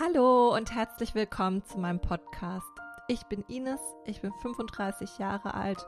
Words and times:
Hallo 0.00 0.52
und 0.52 0.74
herzlich 0.74 1.14
willkommen 1.14 1.64
zu 1.64 1.78
meinem 1.78 2.00
Podcast. 2.00 2.66
Ich 3.06 3.22
bin 3.26 3.44
Ines, 3.46 3.80
ich 4.06 4.22
bin 4.22 4.32
35 4.42 5.18
Jahre 5.18 5.54
alt 5.54 5.86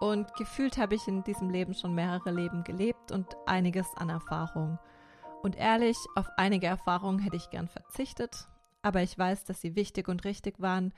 und 0.00 0.34
gefühlt 0.36 0.78
habe 0.78 0.94
ich 0.94 1.06
in 1.06 1.22
diesem 1.22 1.50
Leben 1.50 1.74
schon 1.74 1.94
mehrere 1.94 2.30
Leben 2.30 2.64
gelebt 2.64 3.12
und 3.12 3.26
einiges 3.44 3.94
an 3.94 4.08
Erfahrung. 4.08 4.78
Und 5.42 5.56
ehrlich, 5.56 5.98
auf 6.14 6.30
einige 6.38 6.66
Erfahrungen 6.66 7.18
hätte 7.18 7.36
ich 7.36 7.50
gern 7.50 7.68
verzichtet, 7.68 8.48
aber 8.80 9.02
ich 9.02 9.18
weiß, 9.18 9.44
dass 9.44 9.60
sie 9.60 9.76
wichtig 9.76 10.08
und 10.08 10.24
richtig 10.24 10.58
waren, 10.58 10.94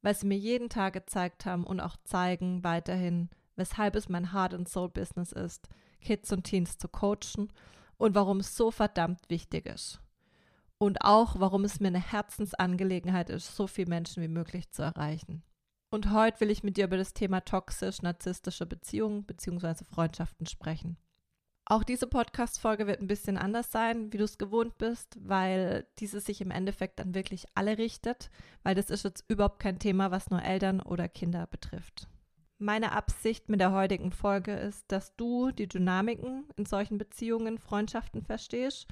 weil 0.00 0.14
sie 0.14 0.28
mir 0.28 0.38
jeden 0.38 0.70
Tag 0.70 0.94
gezeigt 0.94 1.44
haben 1.44 1.64
und 1.64 1.78
auch 1.78 1.98
zeigen 2.04 2.64
weiterhin, 2.64 3.28
weshalb 3.56 3.96
es 3.96 4.08
mein 4.08 4.32
Heart 4.32 4.54
and 4.54 4.66
Soul 4.66 4.88
Business 4.88 5.32
ist, 5.32 5.68
Kids 6.00 6.32
und 6.32 6.44
Teens 6.44 6.78
zu 6.78 6.88
coachen 6.88 7.52
und 7.98 8.14
warum 8.14 8.40
es 8.40 8.56
so 8.56 8.70
verdammt 8.70 9.28
wichtig 9.28 9.66
ist 9.66 10.00
und 10.78 11.02
auch, 11.02 11.38
warum 11.38 11.64
es 11.64 11.80
mir 11.80 11.88
eine 11.88 12.00
Herzensangelegenheit 12.00 13.30
ist, 13.30 13.54
so 13.54 13.66
viele 13.66 13.88
Menschen 13.88 14.22
wie 14.22 14.28
möglich 14.28 14.70
zu 14.70 14.82
erreichen. 14.82 15.42
Und 15.90 16.12
heute 16.12 16.40
will 16.40 16.50
ich 16.50 16.62
mit 16.62 16.76
dir 16.76 16.84
über 16.84 16.96
das 16.96 17.14
Thema 17.14 17.40
toxisch-narzisstische 17.40 18.66
Beziehungen 18.66 19.24
bzw. 19.24 19.84
Freundschaften 19.84 20.46
sprechen. 20.46 20.96
Auch 21.70 21.82
diese 21.82 22.06
Podcast-Folge 22.06 22.86
wird 22.86 23.00
ein 23.00 23.08
bisschen 23.08 23.36
anders 23.36 23.70
sein, 23.70 24.12
wie 24.12 24.16
du 24.16 24.24
es 24.24 24.38
gewohnt 24.38 24.78
bist, 24.78 25.18
weil 25.20 25.86
diese 25.98 26.20
sich 26.20 26.40
im 26.40 26.50
Endeffekt 26.50 27.00
an 27.00 27.14
wirklich 27.14 27.44
alle 27.54 27.76
richtet, 27.76 28.30
weil 28.62 28.74
das 28.74 28.88
ist 28.88 29.04
jetzt 29.04 29.24
überhaupt 29.28 29.60
kein 29.60 29.78
Thema, 29.78 30.10
was 30.10 30.30
nur 30.30 30.42
Eltern 30.42 30.80
oder 30.80 31.08
Kinder 31.08 31.46
betrifft. 31.46 32.08
Meine 32.58 32.92
Absicht 32.92 33.48
mit 33.48 33.60
der 33.60 33.72
heutigen 33.72 34.12
Folge 34.12 34.52
ist, 34.52 34.90
dass 34.90 35.14
du 35.16 35.50
die 35.50 35.68
Dynamiken 35.68 36.48
in 36.56 36.66
solchen 36.66 36.98
Beziehungen, 36.98 37.58
Freundschaften 37.58 38.22
verstehst 38.22 38.88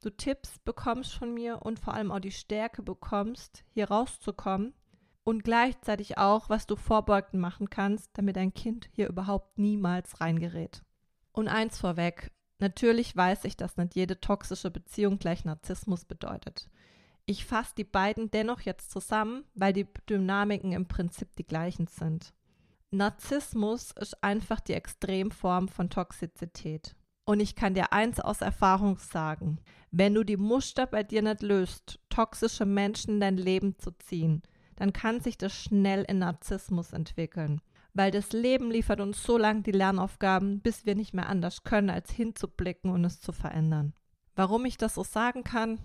du 0.00 0.10
Tipps 0.10 0.58
bekommst 0.58 1.14
von 1.14 1.32
mir 1.32 1.62
und 1.62 1.78
vor 1.78 1.94
allem 1.94 2.10
auch 2.10 2.20
die 2.20 2.32
Stärke 2.32 2.82
bekommst, 2.82 3.64
hier 3.70 3.88
rauszukommen 3.88 4.74
und 5.24 5.44
gleichzeitig 5.44 6.18
auch, 6.18 6.48
was 6.48 6.66
du 6.66 6.76
vorbeugend 6.76 7.34
machen 7.34 7.68
kannst, 7.70 8.10
damit 8.14 8.36
dein 8.36 8.54
Kind 8.54 8.88
hier 8.92 9.08
überhaupt 9.08 9.58
niemals 9.58 10.20
reingerät. 10.20 10.82
Und 11.32 11.48
eins 11.48 11.78
vorweg, 11.78 12.30
natürlich 12.58 13.16
weiß 13.16 13.44
ich, 13.44 13.56
dass 13.56 13.76
nicht 13.76 13.96
jede 13.96 14.20
toxische 14.20 14.70
Beziehung 14.70 15.18
gleich 15.18 15.44
Narzissmus 15.44 16.04
bedeutet. 16.04 16.70
Ich 17.26 17.44
fasse 17.44 17.74
die 17.76 17.84
beiden 17.84 18.30
dennoch 18.30 18.60
jetzt 18.60 18.92
zusammen, 18.92 19.44
weil 19.54 19.72
die 19.72 19.88
Dynamiken 20.08 20.72
im 20.72 20.86
Prinzip 20.86 21.34
die 21.34 21.46
gleichen 21.46 21.88
sind. 21.88 22.32
Narzissmus 22.92 23.90
ist 23.90 24.22
einfach 24.22 24.60
die 24.60 24.74
Extremform 24.74 25.68
von 25.68 25.90
Toxizität. 25.90 26.94
Und 27.26 27.40
ich 27.40 27.56
kann 27.56 27.74
dir 27.74 27.92
eins 27.92 28.20
aus 28.20 28.40
Erfahrung 28.40 28.98
sagen, 28.98 29.58
wenn 29.90 30.14
du 30.14 30.22
die 30.22 30.36
Muster 30.36 30.86
bei 30.86 31.02
dir 31.02 31.22
nicht 31.22 31.42
löst, 31.42 31.98
toxische 32.08 32.64
Menschen 32.64 33.14
in 33.14 33.20
dein 33.20 33.36
Leben 33.36 33.76
zu 33.78 33.90
ziehen, 33.98 34.42
dann 34.76 34.92
kann 34.92 35.20
sich 35.20 35.36
das 35.36 35.52
schnell 35.52 36.04
in 36.04 36.20
Narzissmus 36.20 36.92
entwickeln. 36.92 37.60
Weil 37.94 38.12
das 38.12 38.32
Leben 38.32 38.70
liefert 38.70 39.00
uns 39.00 39.22
so 39.22 39.38
lange 39.38 39.62
die 39.62 39.72
Lernaufgaben, 39.72 40.60
bis 40.60 40.86
wir 40.86 40.94
nicht 40.94 41.14
mehr 41.14 41.28
anders 41.28 41.64
können, 41.64 41.90
als 41.90 42.12
hinzublicken 42.12 42.92
und 42.92 43.04
es 43.04 43.20
zu 43.20 43.32
verändern. 43.32 43.94
Warum 44.36 44.64
ich 44.64 44.76
das 44.76 44.94
so 44.94 45.02
sagen 45.02 45.42
kann? 45.42 45.80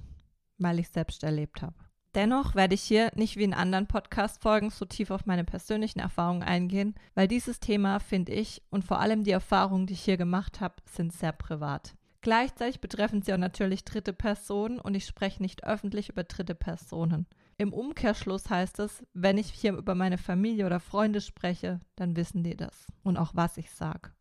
Weil 0.60 0.78
ich 0.78 0.90
selbst 0.90 1.24
erlebt 1.24 1.64
habe. 1.64 1.74
Dennoch 2.14 2.56
werde 2.56 2.76
ich 2.76 2.82
hier 2.82 3.10
nicht 3.16 3.38
wie 3.38 3.44
in 3.44 3.54
anderen 3.54 3.88
Podcast-Folgen 3.88 4.70
so 4.70 4.84
tief 4.84 5.12
auf 5.12 5.26
meine 5.26 5.46
persönlichen 5.46 6.00
Erfahrungen 6.00 6.44
eingehen, 6.44 6.96
weil 7.16 7.30
dieses 7.30 7.62
Thema, 7.62 8.00
finde 8.00 8.34
ich, 8.34 8.62
und 8.70 8.84
vor 8.84 9.00
allem 9.00 9.24
die 9.24 9.32
Erfahrungen, 9.32 9.88
die 9.88 9.94
ich 9.94 10.02
hier 10.02 10.18
gemacht 10.18 10.60
habe, 10.60 10.76
sind 10.86 11.14
sehr 11.14 11.32
privat. 11.32 11.96
Gleichzeitig 12.20 12.82
betreffen 12.82 13.22
sie 13.22 13.34
auch 13.34 13.38
natürlich 13.38 13.86
dritte 13.86 14.14
Personen 14.14 14.80
und 14.80 14.94
ich 14.94 15.06
spreche 15.06 15.42
nicht 15.42 15.64
öffentlich 15.64 16.10
über 16.10 16.24
dritte 16.24 16.54
Personen. 16.54 17.28
Im 17.58 17.74
Umkehrschluss 17.74 18.50
heißt 18.50 18.80
es, 18.80 19.04
wenn 19.14 19.38
ich 19.38 19.48
hier 19.48 19.74
über 19.74 19.96
meine 19.96 20.18
Familie 20.18 20.66
oder 20.66 20.80
Freunde 20.80 21.22
spreche, 21.22 21.80
dann 21.96 22.16
wissen 22.16 22.44
die 22.44 22.58
das 22.58 22.88
und 23.04 23.18
auch 23.18 23.32
was 23.34 23.58
ich 23.58 23.72
sage. 23.72 24.12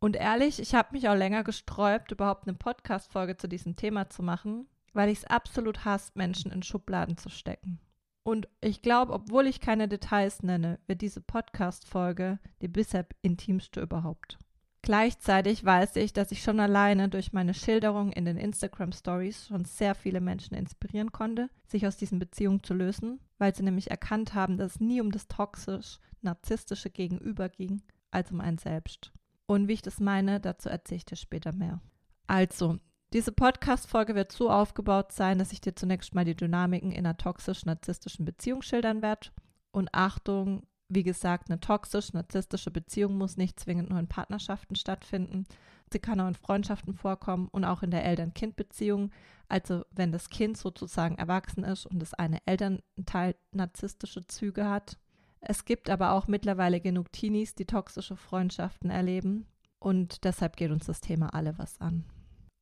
Und 0.00 0.14
ehrlich, 0.14 0.60
ich 0.60 0.74
habe 0.74 0.90
mich 0.92 1.08
auch 1.08 1.16
länger 1.16 1.42
gesträubt, 1.42 2.12
überhaupt 2.12 2.46
eine 2.46 2.56
Podcast-Folge 2.56 3.36
zu 3.36 3.48
diesem 3.48 3.74
Thema 3.74 4.08
zu 4.08 4.22
machen, 4.22 4.68
weil 4.98 5.10
ich 5.10 5.18
es 5.18 5.24
absolut 5.26 5.84
hasse, 5.84 6.10
Menschen 6.16 6.50
in 6.50 6.64
Schubladen 6.64 7.16
zu 7.16 7.28
stecken. 7.28 7.78
Und 8.24 8.48
ich 8.60 8.82
glaube, 8.82 9.12
obwohl 9.12 9.46
ich 9.46 9.60
keine 9.60 9.86
Details 9.86 10.42
nenne, 10.42 10.80
wird 10.88 11.02
diese 11.02 11.20
Podcast-Folge 11.20 12.40
die 12.62 12.66
bisher 12.66 13.06
intimste 13.22 13.80
überhaupt. 13.80 14.38
Gleichzeitig 14.82 15.64
weiß 15.64 15.94
ich, 15.94 16.14
dass 16.14 16.32
ich 16.32 16.42
schon 16.42 16.58
alleine 16.58 17.08
durch 17.08 17.32
meine 17.32 17.54
Schilderung 17.54 18.10
in 18.10 18.24
den 18.24 18.36
Instagram 18.36 18.90
Stories 18.90 19.46
schon 19.46 19.64
sehr 19.66 19.94
viele 19.94 20.20
Menschen 20.20 20.56
inspirieren 20.56 21.12
konnte, 21.12 21.48
sich 21.64 21.86
aus 21.86 21.96
diesen 21.96 22.18
Beziehungen 22.18 22.64
zu 22.64 22.74
lösen, 22.74 23.20
weil 23.38 23.54
sie 23.54 23.62
nämlich 23.62 23.92
erkannt 23.92 24.34
haben, 24.34 24.56
dass 24.56 24.72
es 24.72 24.80
nie 24.80 25.00
um 25.00 25.12
das 25.12 25.28
toxisch-narzisstische 25.28 26.90
Gegenüber 26.90 27.48
ging, 27.48 27.82
als 28.10 28.32
um 28.32 28.40
einen 28.40 28.58
selbst. 28.58 29.12
Und 29.46 29.68
wie 29.68 29.74
ich 29.74 29.82
das 29.82 30.00
meine, 30.00 30.40
dazu 30.40 30.68
erzähle 30.68 30.96
ich 30.96 31.06
dir 31.06 31.14
später 31.14 31.54
mehr. 31.54 31.80
Also, 32.26 32.80
diese 33.12 33.32
Podcast-Folge 33.32 34.14
wird 34.14 34.32
so 34.32 34.50
aufgebaut 34.50 35.12
sein, 35.12 35.38
dass 35.38 35.52
ich 35.52 35.60
dir 35.60 35.74
zunächst 35.74 36.14
mal 36.14 36.26
die 36.26 36.36
Dynamiken 36.36 36.92
in 36.92 37.06
einer 37.06 37.16
toxisch-narzisstischen 37.16 38.26
Beziehung 38.26 38.60
schildern 38.60 39.00
werde. 39.00 39.28
Und 39.70 39.88
Achtung, 39.92 40.66
wie 40.88 41.02
gesagt, 41.02 41.50
eine 41.50 41.58
toxisch-narzisstische 41.58 42.70
Beziehung 42.70 43.16
muss 43.16 43.38
nicht 43.38 43.58
zwingend 43.58 43.88
nur 43.88 43.98
in 43.98 44.08
Partnerschaften 44.08 44.74
stattfinden. 44.74 45.46
Sie 45.90 46.00
kann 46.00 46.20
auch 46.20 46.28
in 46.28 46.34
Freundschaften 46.34 46.94
vorkommen 46.94 47.48
und 47.50 47.64
auch 47.64 47.82
in 47.82 47.90
der 47.90 48.04
Eltern-Kind-Beziehung. 48.04 49.10
Also 49.48 49.84
wenn 49.90 50.12
das 50.12 50.28
Kind 50.28 50.58
sozusagen 50.58 51.16
erwachsen 51.16 51.64
ist 51.64 51.86
und 51.86 52.00
das 52.00 52.12
eine 52.12 52.40
Elternteil 52.44 53.36
narzisstische 53.52 54.26
Züge 54.26 54.68
hat. 54.68 54.98
Es 55.40 55.64
gibt 55.64 55.88
aber 55.88 56.12
auch 56.12 56.26
mittlerweile 56.26 56.80
genug 56.80 57.10
Teenies, 57.12 57.54
die 57.54 57.64
toxische 57.64 58.16
Freundschaften 58.16 58.90
erleben. 58.90 59.46
Und 59.78 60.24
deshalb 60.24 60.56
geht 60.56 60.70
uns 60.70 60.86
das 60.86 61.00
Thema 61.00 61.32
alle 61.32 61.56
was 61.56 61.80
an. 61.80 62.04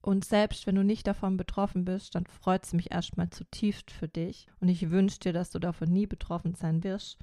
Und 0.06 0.25
selbst 0.25 0.69
wenn 0.69 0.77
du 0.77 0.84
nicht 0.84 1.09
davon 1.09 1.37
betroffen 1.37 1.84
bist, 1.84 2.15
dann 2.15 2.27
freut 2.27 2.62
es 2.62 2.72
mich 2.72 2.93
erstmal 2.93 3.28
zutiefst 3.31 3.91
für 3.91 4.06
dich. 4.06 4.47
Und 4.61 4.69
ich 4.69 4.93
wünsche 4.93 5.19
dir, 5.19 5.33
dass 5.33 5.50
du 5.50 5.59
davon 5.59 5.93
nie 5.93 6.06
betroffen 6.06 6.55
sein 6.55 6.84
wirst. 6.84 7.19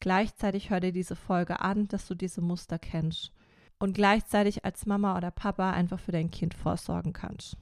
Gleichzeitig 0.00 0.68
hör 0.70 0.80
dir 0.80 0.90
diese 0.90 1.14
Folge 1.14 1.60
an, 1.60 1.86
dass 1.86 2.08
du 2.08 2.16
diese 2.16 2.40
Muster 2.40 2.76
kennst. 2.76 3.30
Und 3.78 3.94
gleichzeitig 3.94 4.64
als 4.64 4.84
Mama 4.84 5.16
oder 5.16 5.30
Papa 5.30 5.70
einfach 5.70 6.00
für 6.00 6.10
dein 6.10 6.32
Kind 6.32 6.54
vorsorgen 6.54 7.12
kannst. 7.12 7.56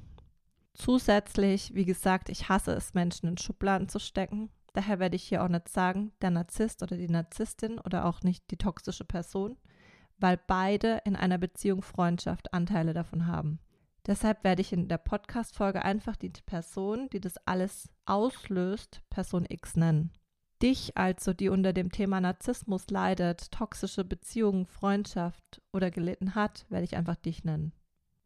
Zusätzlich, 0.72 1.74
wie 1.74 1.84
gesagt, 1.84 2.30
ich 2.30 2.48
hasse 2.48 2.72
es, 2.72 2.94
Menschen 2.94 3.28
in 3.28 3.36
Schubladen 3.36 3.90
zu 3.90 3.98
stecken. 3.98 4.48
Daher 4.72 4.98
werde 4.98 5.16
ich 5.16 5.24
hier 5.24 5.44
auch 5.44 5.48
nicht 5.48 5.68
sagen, 5.68 6.12
der 6.22 6.30
Narzisst 6.30 6.82
oder 6.82 6.96
die 6.96 7.10
Narzisstin 7.10 7.78
oder 7.78 8.06
auch 8.06 8.22
nicht 8.22 8.50
die 8.50 8.56
toxische 8.56 9.04
Person, 9.04 9.58
weil 10.16 10.40
beide 10.46 11.02
in 11.04 11.14
einer 11.14 11.36
Beziehung 11.36 11.82
Freundschaft 11.82 12.54
Anteile 12.54 12.94
davon 12.94 13.26
haben. 13.26 13.58
Deshalb 14.06 14.44
werde 14.44 14.62
ich 14.62 14.72
in 14.72 14.86
der 14.86 14.98
Podcast-Folge 14.98 15.84
einfach 15.84 16.14
die 16.14 16.30
Person, 16.30 17.08
die 17.10 17.20
das 17.20 17.38
alles 17.44 17.88
auslöst, 18.04 19.02
Person 19.10 19.46
X 19.48 19.74
nennen. 19.76 20.12
Dich 20.62 20.96
also, 20.96 21.34
die 21.34 21.48
unter 21.48 21.72
dem 21.72 21.90
Thema 21.90 22.20
Narzissmus 22.20 22.88
leidet, 22.88 23.50
toxische 23.50 24.04
Beziehungen, 24.04 24.66
Freundschaft 24.66 25.60
oder 25.72 25.90
gelitten 25.90 26.34
hat, 26.34 26.66
werde 26.70 26.84
ich 26.84 26.96
einfach 26.96 27.16
dich 27.16 27.44
nennen. 27.44 27.72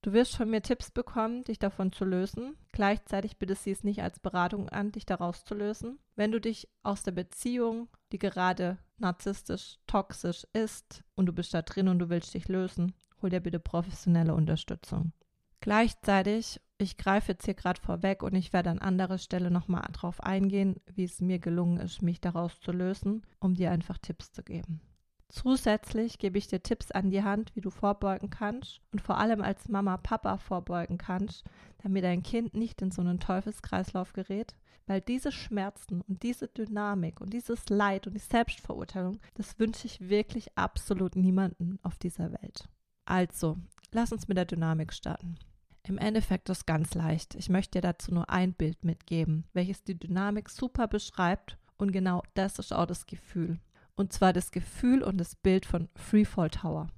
Du 0.02 0.12
wirst 0.12 0.36
von 0.36 0.48
mir 0.48 0.62
Tipps 0.62 0.90
bekommen, 0.90 1.44
dich 1.44 1.58
davon 1.58 1.92
zu 1.92 2.04
lösen. 2.04 2.56
Gleichzeitig 2.72 3.38
bitte 3.38 3.54
sie 3.54 3.70
es 3.70 3.84
nicht 3.84 4.02
als 4.02 4.18
Beratung 4.18 4.68
an, 4.68 4.92
dich 4.92 5.04
daraus 5.04 5.44
zu 5.44 5.54
lösen. 5.54 5.98
Wenn 6.14 6.30
du 6.30 6.40
dich 6.40 6.68
aus 6.82 7.02
der 7.02 7.12
Beziehung, 7.12 7.88
die 8.12 8.18
gerade 8.18 8.78
narzisstisch, 8.98 9.78
toxisch 9.86 10.46
ist, 10.52 11.02
und 11.16 11.26
du 11.26 11.32
bist 11.32 11.52
da 11.52 11.62
drin 11.62 11.88
und 11.88 11.98
du 11.98 12.08
willst 12.08 12.32
dich 12.32 12.48
lösen, 12.48 12.94
hol 13.20 13.30
dir 13.30 13.40
bitte 13.40 13.60
professionelle 13.60 14.34
Unterstützung. 14.34 15.12
Gleichzeitig, 15.60 16.60
ich 16.78 16.96
greife 16.96 17.32
jetzt 17.32 17.44
hier 17.44 17.54
gerade 17.54 17.80
vorweg 17.80 18.22
und 18.22 18.34
ich 18.34 18.52
werde 18.52 18.70
an 18.70 18.78
anderer 18.78 19.18
Stelle 19.18 19.50
nochmal 19.50 19.86
drauf 19.92 20.22
eingehen, 20.22 20.80
wie 20.94 21.04
es 21.04 21.20
mir 21.20 21.38
gelungen 21.38 21.78
ist, 21.78 22.00
mich 22.00 22.20
daraus 22.20 22.58
zu 22.60 22.72
lösen, 22.72 23.26
um 23.40 23.54
dir 23.54 23.70
einfach 23.70 23.98
Tipps 23.98 24.32
zu 24.32 24.42
geben. 24.42 24.80
Zusätzlich 25.28 26.18
gebe 26.18 26.38
ich 26.38 26.48
dir 26.48 26.62
Tipps 26.62 26.90
an 26.90 27.10
die 27.10 27.22
Hand, 27.22 27.54
wie 27.54 27.60
du 27.60 27.70
vorbeugen 27.70 28.30
kannst 28.30 28.80
und 28.90 29.00
vor 29.00 29.18
allem 29.18 29.42
als 29.42 29.68
Mama, 29.68 29.96
Papa 29.96 30.38
vorbeugen 30.38 30.98
kannst, 30.98 31.44
damit 31.82 32.02
dein 32.02 32.24
Kind 32.24 32.54
nicht 32.54 32.82
in 32.82 32.90
so 32.90 33.00
einen 33.00 33.20
Teufelskreislauf 33.20 34.12
gerät, 34.12 34.54
weil 34.86 35.00
diese 35.00 35.30
Schmerzen 35.30 36.00
und 36.00 36.24
diese 36.24 36.48
Dynamik 36.48 37.20
und 37.20 37.32
dieses 37.32 37.68
Leid 37.68 38.08
und 38.08 38.14
die 38.14 38.18
Selbstverurteilung, 38.18 39.20
das 39.34 39.58
wünsche 39.60 39.86
ich 39.86 40.08
wirklich 40.08 40.56
absolut 40.56 41.14
niemanden 41.14 41.78
auf 41.82 41.96
dieser 41.98 42.32
Welt. 42.32 42.68
Also, 43.04 43.56
lass 43.92 44.10
uns 44.10 44.26
mit 44.26 44.36
der 44.36 44.46
Dynamik 44.46 44.92
starten. 44.92 45.38
Im 45.84 45.98
Endeffekt 45.98 46.48
ist 46.50 46.66
ganz 46.66 46.94
leicht. 46.94 47.34
Ich 47.34 47.48
möchte 47.48 47.78
dir 47.78 47.82
dazu 47.82 48.12
nur 48.12 48.30
ein 48.30 48.52
Bild 48.52 48.84
mitgeben, 48.84 49.44
welches 49.52 49.82
die 49.82 49.98
Dynamik 49.98 50.50
super 50.50 50.86
beschreibt 50.86 51.56
und 51.78 51.92
genau 51.92 52.22
das 52.34 52.58
ist 52.58 52.72
auch 52.72 52.86
das 52.86 53.06
Gefühl. 53.06 53.58
Und 53.96 54.12
zwar 54.12 54.32
das 54.32 54.50
Gefühl 54.50 55.02
und 55.02 55.18
das 55.18 55.34
Bild 55.34 55.66
von 55.66 55.88
Freefall 55.94 56.50
Tower. 56.50 56.88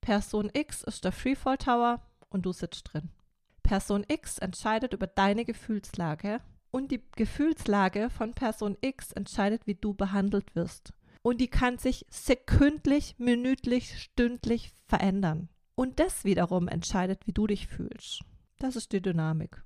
Person 0.00 0.50
X 0.52 0.82
ist 0.82 1.04
der 1.04 1.12
Freefall 1.12 1.58
Tower 1.58 2.02
und 2.28 2.44
du 2.44 2.52
sitzt 2.52 2.92
drin. 2.92 3.10
Person 3.62 4.04
X 4.08 4.38
entscheidet 4.38 4.92
über 4.92 5.06
deine 5.06 5.44
Gefühlslage 5.44 6.40
Und 6.72 6.90
die 6.90 7.02
Gefühlslage 7.16 8.10
von 8.10 8.32
Person 8.32 8.76
X 8.80 9.12
entscheidet, 9.12 9.66
wie 9.66 9.74
du 9.74 9.94
behandelt 9.94 10.54
wirst. 10.56 10.92
Und 11.22 11.40
die 11.40 11.48
kann 11.48 11.78
sich 11.78 12.04
sekündlich, 12.10 13.14
minütlich, 13.18 14.00
stündlich 14.00 14.72
verändern. 14.86 15.48
Und 15.74 16.00
das 16.00 16.24
wiederum 16.24 16.68
entscheidet, 16.68 17.26
wie 17.26 17.32
du 17.32 17.46
dich 17.46 17.68
fühlst. 17.68 18.24
Das 18.62 18.76
ist 18.76 18.92
die 18.92 19.02
Dynamik. 19.02 19.60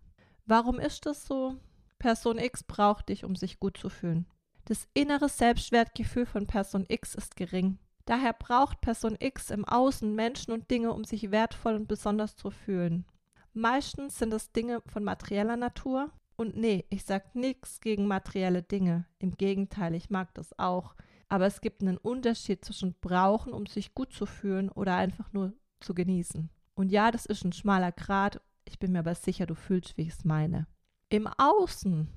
Warum 0.47 0.81
ist 0.81 1.05
das 1.05 1.27
so? 1.27 1.59
Person 1.99 2.39
X 2.39 2.63
braucht 2.63 3.11
dich, 3.11 3.25
um 3.25 3.37
sich 3.37 3.61
gut 3.61 3.77
zu 3.77 3.91
fühlen. 3.91 4.25
Das 4.65 4.89
innere 4.95 5.29
Selbstwertgefühl 5.29 6.25
von 6.25 6.47
Person 6.47 6.87
X 6.89 7.15
ist 7.15 7.37
gering. 7.37 7.79
Daher 8.07 8.33
braucht 8.33 8.81
Person 8.81 9.19
X 9.21 9.51
im 9.51 9.67
Außen 9.67 10.15
Menschen 10.15 10.55
und 10.55 10.71
Dinge, 10.71 10.95
um 10.95 11.05
sich 11.05 11.31
wertvoll 11.31 11.75
und 11.75 11.89
besonders 11.89 12.37
zu 12.37 12.51
fühlen. 12.51 13.05
Meistens 13.53 14.19
sind 14.19 14.33
es 14.33 14.53
Dinge 14.53 14.81
von 14.87 15.05
materieller 15.05 15.59
Natur. 15.59 16.11
Und 16.37 16.57
nee, 16.57 16.87
ich 16.89 17.05
sag 17.05 17.35
nichts 17.35 17.83
gegen 17.83 18.07
materielle 18.07 18.63
Dinge. 18.63 19.05
Im 19.19 19.37
Gegenteil, 19.37 19.95
ich 19.95 20.09
mag 20.09 20.33
das 20.33 20.59
auch. 20.59 20.95
Aber 21.29 21.45
es 21.45 21.61
gibt 21.61 21.83
einen 21.83 21.99
Unterschied 21.99 22.65
zwischen 22.65 22.95
brauchen, 23.03 23.53
um 23.53 23.67
sich 23.67 23.93
gut 23.93 24.15
zu 24.15 24.25
fühlen 24.25 24.71
oder 24.71 24.97
einfach 24.97 25.35
nur 25.35 25.53
zu 25.81 25.93
genießen. 25.93 26.49
Und 26.75 26.93
ja, 26.93 27.11
das 27.11 27.27
ist 27.27 27.45
ein 27.45 27.53
schmaler 27.53 27.93
Grat. 27.93 28.41
Ich 28.67 28.79
bin 28.79 28.93
mir 28.93 28.99
aber 28.99 29.15
sicher, 29.15 29.47
du 29.47 29.55
fühlst, 29.55 29.97
wie 29.97 30.03
ich 30.03 30.09
es 30.11 30.25
meine. 30.25 30.67
Im 31.09 31.27
Außen 31.27 32.09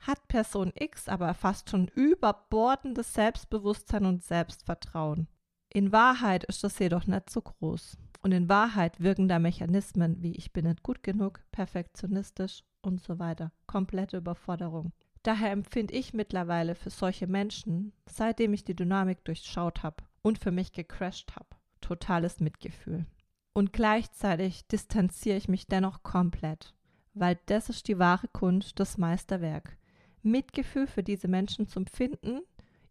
hat 0.00 0.28
Person 0.28 0.72
X 0.74 1.08
aber 1.08 1.32
fast 1.32 1.70
schon 1.70 1.88
überbordendes 1.88 3.14
Selbstbewusstsein 3.14 4.04
und 4.04 4.22
Selbstvertrauen. 4.22 5.28
In 5.72 5.92
Wahrheit 5.92 6.44
ist 6.44 6.64
das 6.64 6.78
jedoch 6.78 7.06
nicht 7.06 7.30
so 7.30 7.40
groß. 7.40 7.96
Und 8.20 8.32
in 8.32 8.48
Wahrheit 8.48 9.00
wirken 9.00 9.28
da 9.28 9.38
Mechanismen 9.38 10.22
wie 10.22 10.36
ich 10.36 10.52
bin 10.52 10.66
nicht 10.66 10.82
gut 10.82 11.02
genug, 11.02 11.40
perfektionistisch 11.50 12.62
und 12.82 13.00
so 13.00 13.18
weiter. 13.18 13.52
Komplette 13.66 14.18
Überforderung. 14.18 14.92
Daher 15.22 15.52
empfinde 15.52 15.94
ich 15.94 16.14
mittlerweile 16.14 16.74
für 16.74 16.90
solche 16.90 17.26
Menschen, 17.26 17.92
seitdem 18.06 18.52
ich 18.52 18.64
die 18.64 18.76
Dynamik 18.76 19.24
durchschaut 19.24 19.82
habe 19.82 20.04
und 20.22 20.38
für 20.38 20.50
mich 20.50 20.72
gecrashed 20.72 21.34
habe, 21.36 21.46
totales 21.80 22.40
Mitgefühl. 22.40 23.06
Und 23.54 23.72
gleichzeitig 23.72 24.66
distanziere 24.66 25.36
ich 25.36 25.48
mich 25.48 25.66
dennoch 25.66 26.02
komplett, 26.02 26.74
weil 27.14 27.38
das 27.46 27.68
ist 27.68 27.88
die 27.88 27.98
wahre 27.98 28.28
Kunst, 28.28 28.80
das 28.80 28.96
Meisterwerk. 28.96 29.76
Mitgefühl 30.22 30.86
für 30.86 31.02
diese 31.02 31.28
Menschen 31.28 31.66
zu 31.66 31.80
empfinden, 31.80 32.40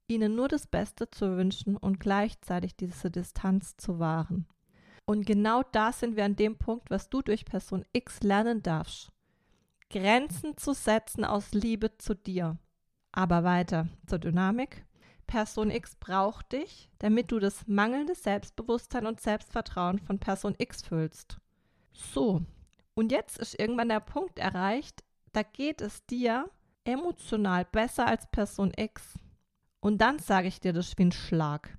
ihnen 0.07 0.35
nur 0.35 0.47
das 0.47 0.67
Beste 0.67 1.09
zu 1.09 1.37
wünschen 1.37 1.77
und 1.77 1.99
gleichzeitig 1.99 2.75
diese 2.75 3.09
Distanz 3.09 3.77
zu 3.77 3.99
wahren. 3.99 4.45
Und 5.05 5.25
genau 5.25 5.63
da 5.71 5.91
sind 5.91 6.15
wir 6.15 6.25
an 6.25 6.35
dem 6.35 6.57
Punkt, 6.57 6.89
was 6.89 7.09
du 7.09 7.21
durch 7.21 7.45
Person 7.45 7.85
X 7.93 8.21
lernen 8.21 8.61
darfst. 8.61 9.11
Grenzen 9.89 10.57
zu 10.57 10.73
setzen 10.73 11.25
aus 11.25 11.53
Liebe 11.53 11.97
zu 11.97 12.13
dir. 12.13 12.57
Aber 13.11 13.43
weiter 13.43 13.89
zur 14.05 14.19
Dynamik. 14.19 14.85
Person 15.31 15.71
X 15.71 15.95
braucht 15.95 16.51
dich, 16.51 16.89
damit 16.99 17.31
du 17.31 17.39
das 17.39 17.65
mangelnde 17.65 18.15
Selbstbewusstsein 18.15 19.07
und 19.07 19.21
Selbstvertrauen 19.21 19.97
von 19.97 20.19
Person 20.19 20.55
X 20.57 20.81
füllst. 20.81 21.37
So, 21.93 22.41
und 22.95 23.13
jetzt 23.13 23.37
ist 23.37 23.57
irgendwann 23.57 23.87
der 23.87 24.01
Punkt 24.01 24.39
erreicht, 24.39 25.05
da 25.31 25.43
geht 25.43 25.79
es 25.79 26.05
dir 26.05 26.49
emotional 26.83 27.63
besser 27.63 28.07
als 28.07 28.29
Person 28.29 28.73
X. 28.75 29.17
Und 29.79 29.99
dann 29.99 30.19
sage 30.19 30.49
ich 30.49 30.59
dir 30.59 30.73
das 30.73 30.97
wie 30.97 31.05
ein 31.05 31.13
Schlag. 31.13 31.77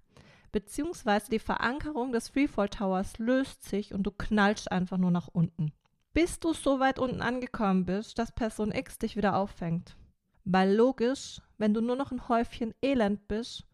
Beziehungsweise 0.51 1.29
die 1.29 1.39
Verankerung 1.39 2.13
des 2.13 2.31
Freefall 2.31 2.71
Towers 2.71 3.19
löst 3.19 3.65
sich 3.65 3.93
und 3.93 4.05
du 4.05 4.13
knallst 4.13 4.73
einfach 4.73 4.97
nur 4.97 5.11
nach 5.11 5.29
unten. 5.29 5.73
Bis 6.15 6.41
du 6.41 6.55
so 6.55 6.81
weit 6.81 6.99
unten 6.99 7.21
angekommen 7.21 7.85
bist, 7.85 8.19
dass 8.19 8.33
Person 8.33 8.73
X 8.73 8.99
dich 8.99 9.15
wieder 9.15 9.37
auffängt. 9.37 9.95
Weil 10.45 10.75
logisch, 10.75 11.41
wenn 11.59 11.75
du 11.75 11.81
nur 11.81 11.97
noch 11.97 12.11
ein 12.13 12.29
Häufchen 12.29 12.75
Elend 12.83 13.29
bist, 13.29 13.65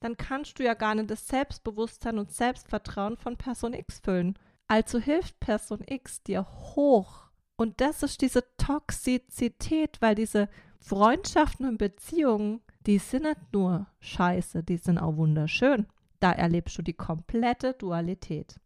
dann 0.00 0.16
kannst 0.16 0.58
du 0.58 0.64
ja 0.64 0.74
gar 0.74 0.94
nicht 0.94 1.10
das 1.10 1.26
Selbstbewusstsein 1.28 2.18
und 2.18 2.32
Selbstvertrauen 2.32 3.16
von 3.16 3.36
Person 3.36 3.74
X 3.74 4.00
füllen. 4.00 4.38
Also 4.66 4.98
hilft 4.98 5.40
Person 5.40 5.82
X 5.86 6.22
dir 6.22 6.46
hoch. 6.46 7.28
Und 7.56 7.80
das 7.80 8.02
ist 8.02 8.22
diese 8.22 8.44
Toxizität, 8.56 10.00
weil 10.00 10.14
diese 10.14 10.48
Freundschaften 10.78 11.66
und 11.66 11.78
Beziehungen, 11.78 12.60
die 12.86 12.98
sind 12.98 13.24
nicht 13.24 13.52
nur 13.52 13.86
scheiße, 14.00 14.62
die 14.62 14.76
sind 14.76 14.98
auch 14.98 15.16
wunderschön. 15.16 15.86
Da 16.20 16.32
erlebst 16.32 16.78
du 16.78 16.82
die 16.82 16.94
komplette 16.94 17.74
Dualität. 17.74 18.60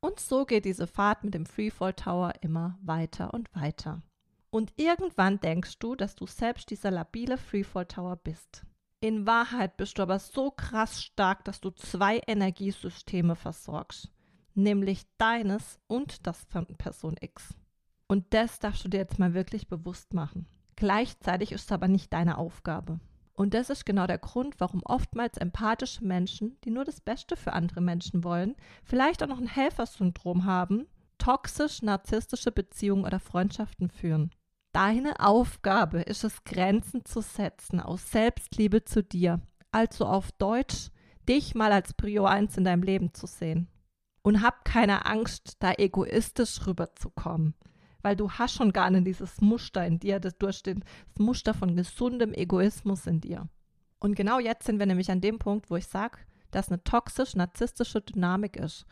Und 0.00 0.20
so 0.20 0.44
geht 0.44 0.66
diese 0.66 0.86
Fahrt 0.86 1.24
mit 1.24 1.32
dem 1.32 1.46
Freefall 1.46 1.94
Tower 1.94 2.34
immer 2.42 2.78
weiter 2.82 3.32
und 3.32 3.54
weiter. 3.54 4.02
Und 4.54 4.72
irgendwann 4.76 5.40
denkst 5.40 5.80
du, 5.80 5.96
dass 5.96 6.14
du 6.14 6.28
selbst 6.28 6.70
dieser 6.70 6.92
labile 6.92 7.38
Freefall 7.38 7.86
Tower 7.86 8.14
bist. 8.14 8.64
In 9.00 9.26
Wahrheit 9.26 9.76
bist 9.76 9.98
du 9.98 10.02
aber 10.02 10.20
so 10.20 10.52
krass 10.52 11.02
stark, 11.02 11.44
dass 11.44 11.60
du 11.60 11.70
zwei 11.70 12.20
Energiesysteme 12.24 13.34
versorgst, 13.34 14.12
nämlich 14.54 15.06
deines 15.18 15.80
und 15.88 16.24
das 16.28 16.44
von 16.44 16.66
Person 16.66 17.16
X. 17.20 17.56
Und 18.06 18.32
das 18.32 18.60
darfst 18.60 18.84
du 18.84 18.88
dir 18.88 18.98
jetzt 18.98 19.18
mal 19.18 19.34
wirklich 19.34 19.66
bewusst 19.66 20.14
machen. 20.14 20.46
Gleichzeitig 20.76 21.50
ist 21.50 21.64
es 21.64 21.72
aber 21.72 21.88
nicht 21.88 22.12
deine 22.12 22.38
Aufgabe. 22.38 23.00
Und 23.32 23.54
das 23.54 23.70
ist 23.70 23.84
genau 23.84 24.06
der 24.06 24.18
Grund, 24.18 24.60
warum 24.60 24.82
oftmals 24.84 25.36
empathische 25.36 26.04
Menschen, 26.04 26.60
die 26.62 26.70
nur 26.70 26.84
das 26.84 27.00
Beste 27.00 27.34
für 27.34 27.54
andere 27.54 27.80
Menschen 27.80 28.22
wollen, 28.22 28.54
vielleicht 28.84 29.20
auch 29.20 29.28
noch 29.28 29.40
ein 29.40 29.48
Helfersyndrom 29.48 30.44
haben, 30.44 30.86
toxisch 31.18 31.82
narzisstische 31.82 32.52
Beziehungen 32.52 33.04
oder 33.04 33.18
Freundschaften 33.18 33.90
führen. 33.90 34.30
Deine 34.74 35.20
Aufgabe 35.20 36.00
ist 36.00 36.24
es, 36.24 36.44
Grenzen 36.44 37.06
zu 37.06 37.22
setzen 37.22 37.80
aus 37.80 38.10
Selbstliebe 38.10 38.84
zu 38.84 39.02
dir, 39.02 39.40
also 39.72 40.04
auf 40.04 40.32
Deutsch, 40.32 40.90
dich 41.26 41.54
mal 41.54 41.72
als 41.72 41.94
Prio 41.94 42.26
1 42.26 42.58
in 42.58 42.64
deinem 42.64 42.82
Leben 42.82 43.14
zu 43.14 43.26
sehen. 43.26 43.68
Und 44.22 44.42
hab 44.42 44.64
keine 44.66 45.06
Angst, 45.06 45.56
da 45.60 45.72
egoistisch 45.72 46.66
rüberzukommen 46.66 47.54
weil 48.04 48.16
du 48.16 48.30
hast 48.30 48.54
schon 48.54 48.72
gar 48.72 48.90
nicht 48.90 49.06
dieses 49.06 49.40
Muster 49.40 49.84
in 49.84 49.98
dir, 49.98 50.20
das, 50.20 50.36
du 50.36 50.46
hast 50.46 50.66
das 50.66 50.76
Muster 51.18 51.54
von 51.54 51.74
gesundem 51.74 52.34
Egoismus 52.34 53.06
in 53.06 53.22
dir. 53.22 53.48
Und 53.98 54.14
genau 54.14 54.38
jetzt 54.38 54.66
sind 54.66 54.78
wir 54.78 54.84
nämlich 54.84 55.10
an 55.10 55.22
dem 55.22 55.38
Punkt, 55.38 55.70
wo 55.70 55.76
ich 55.76 55.86
sage, 55.86 56.18
dass 56.50 56.68
eine 56.68 56.84
toxisch-narzisstische 56.84 58.02
Dynamik 58.02 58.56
ist. 58.56 58.84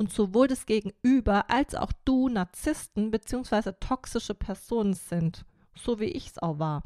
Und 0.00 0.10
sowohl 0.10 0.48
das 0.48 0.64
Gegenüber 0.64 1.50
als 1.50 1.74
auch 1.74 1.92
du 2.06 2.30
Narzissten 2.30 3.10
bzw. 3.10 3.72
toxische 3.80 4.32
Personen 4.32 4.94
sind, 4.94 5.44
so 5.74 6.00
wie 6.00 6.06
ich 6.06 6.28
es 6.28 6.38
auch 6.38 6.58
war. 6.58 6.84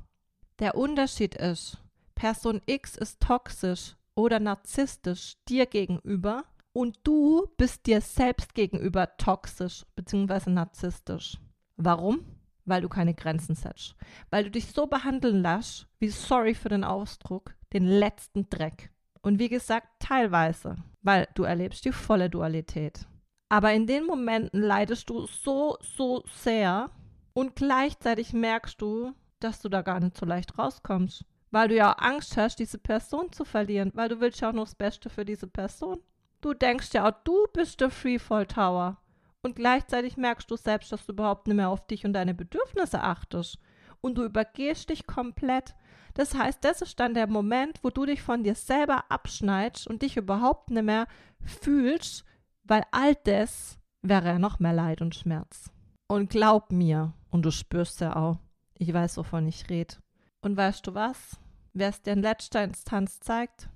Der 0.59 0.75
Unterschied 0.75 1.37
ist, 1.37 1.79
Person 2.17 2.61
X 2.67 2.97
ist 2.97 3.21
toxisch 3.21 3.95
oder 4.17 4.41
narzisstisch 4.41 5.37
dir 5.49 5.67
gegenüber 5.67 6.43
und 6.73 6.99
du 7.05 7.47
bist 7.57 7.87
dir 7.87 8.01
selbst 8.01 8.53
gegenüber 8.53 9.17
toxisch 9.17 9.87
bzw. 9.95 10.51
narzisstisch. 10.51 11.39
Warum? 11.77 12.25
Weil 12.65 12.83
du 12.83 12.89
keine 12.89 13.15
Grenzen 13.15 13.55
setzt. 13.55 13.95
Weil 14.31 14.43
du 14.43 14.51
dich 14.51 14.73
so 14.73 14.89
behandeln 14.89 15.41
lässt, 15.41 15.87
wie 16.01 16.09
sorry 16.09 16.53
für 16.53 16.69
den 16.69 16.83
Ausdruck, 16.83 17.55
den 17.73 17.87
letzten 17.87 18.51
Dreck. 18.51 18.91
Und 19.23 19.39
wie 19.39 19.49
gesagt, 19.49 19.87
teilweise, 20.01 20.77
weil 21.03 21.29
du 21.35 21.45
erlebst 21.45 21.85
die 21.85 21.93
volle 21.93 22.29
Dualität. 22.29 23.07
Aber 23.55 23.73
in 23.73 23.87
den 23.87 24.05
Momenten 24.05 24.63
leidest 24.63 25.09
du 25.11 25.29
so, 25.29 25.79
so 25.81 26.25
sehr 26.27 26.91
und 27.35 27.55
gleichzeitig 27.55 28.33
merkst 28.33 28.83
du, 28.83 29.13
dass 29.39 29.63
du 29.63 29.69
da 29.69 29.83
gar 29.83 30.01
nicht 30.01 30.17
so 30.17 30.27
leicht 30.27 30.59
rauskommst. 30.59 31.25
Weil 31.53 31.69
du 31.69 31.77
ja 31.77 31.93
auch 31.93 31.99
Angst 32.03 32.37
hast, 32.37 32.59
diese 32.59 32.79
Person 32.79 33.31
zu 33.31 33.45
verlieren, 33.45 33.93
weil 33.95 34.09
du 34.09 34.19
willst 34.19 34.41
ja 34.41 34.49
auch 34.49 34.53
noch 34.53 34.65
das 34.65 34.75
Beste 34.75 35.09
für 35.09 35.25
diese 35.25 35.47
Person. 35.47 36.01
Du 36.41 36.53
denkst 36.53 36.93
ja 36.95 37.09
auch, 37.09 37.15
du 37.23 37.47
bist 37.53 37.81
der 37.81 37.91
Freefall 37.91 38.45
Tower. 38.47 38.97
Und 39.41 39.55
gleichzeitig 39.55 40.17
merkst 40.17 40.51
du 40.51 40.57
selbst, 40.57 40.91
dass 40.91 41.07
du 41.07 41.13
überhaupt 41.13 41.47
nicht 41.47 41.57
mehr 41.57 41.69
auf 41.69 41.87
dich 41.87 42.05
und 42.05 42.13
deine 42.13 42.35
Bedürfnisse 42.35 43.03
achtest. 43.03 43.61
Und 44.01 44.19
du 44.19 44.25
übergehst 44.25 44.91
dich 44.91 45.07
komplett. 45.07 45.77
Das 46.15 46.35
heißt, 46.35 46.65
das 46.65 46.83
ist 46.83 46.99
dann 46.99 47.15
der 47.15 47.29
Moment, 47.29 47.79
wo 47.85 47.91
du 47.91 48.05
dich 48.05 48.21
von 48.21 48.43
dir 48.43 48.57
selber 48.57 49.05
abschneidest 49.11 49.87
und 49.87 50.03
dich 50.03 50.17
überhaupt 50.17 50.71
nicht 50.71 50.83
mehr 50.83 51.07
fühlst, 51.41 52.25
weil 52.65 52.85
all 52.91 53.15
das 53.25 53.79
wäre 54.03 54.39
noch 54.39 54.59
mehr 54.59 54.73
Leid 54.73 55.01
und 55.01 55.15
Schmerz. 55.15 55.71
Und 56.09 56.31
glaub 56.31 56.73
mir, 56.73 57.13
und 57.31 57.43
du 57.43 57.51
spürst 57.51 58.01
ja 58.01 58.17
auch, 58.17 58.39
ich 58.77 58.93
weiß, 58.93 59.17
wovon 59.17 59.47
ich 59.47 59.71
rede. 59.71 59.95
Und 60.43 60.57
weißt 60.57 60.87
du 60.87 60.95
was? 60.95 61.39
Wer 61.73 61.89
es 61.89 62.03
dir 62.03 62.13
in 62.13 62.23
letzter 62.23 62.63
Instanz 62.63 63.21
zeigt? 63.21 63.69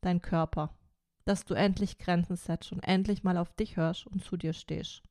Dein 0.00 0.22
Körper 0.22 0.70
dass 1.26 1.44
du 1.44 1.54
endlich 1.54 1.98
Grenzen 1.98 2.36
setzt 2.36 2.72
und 2.72 2.80
endlich 2.80 3.24
mal 3.24 3.36
auf 3.36 3.52
dich 3.52 3.76
hörst 3.76 4.06
und 4.06 4.24
zu 4.24 4.36
dir 4.36 4.52
stehst. 4.52 5.02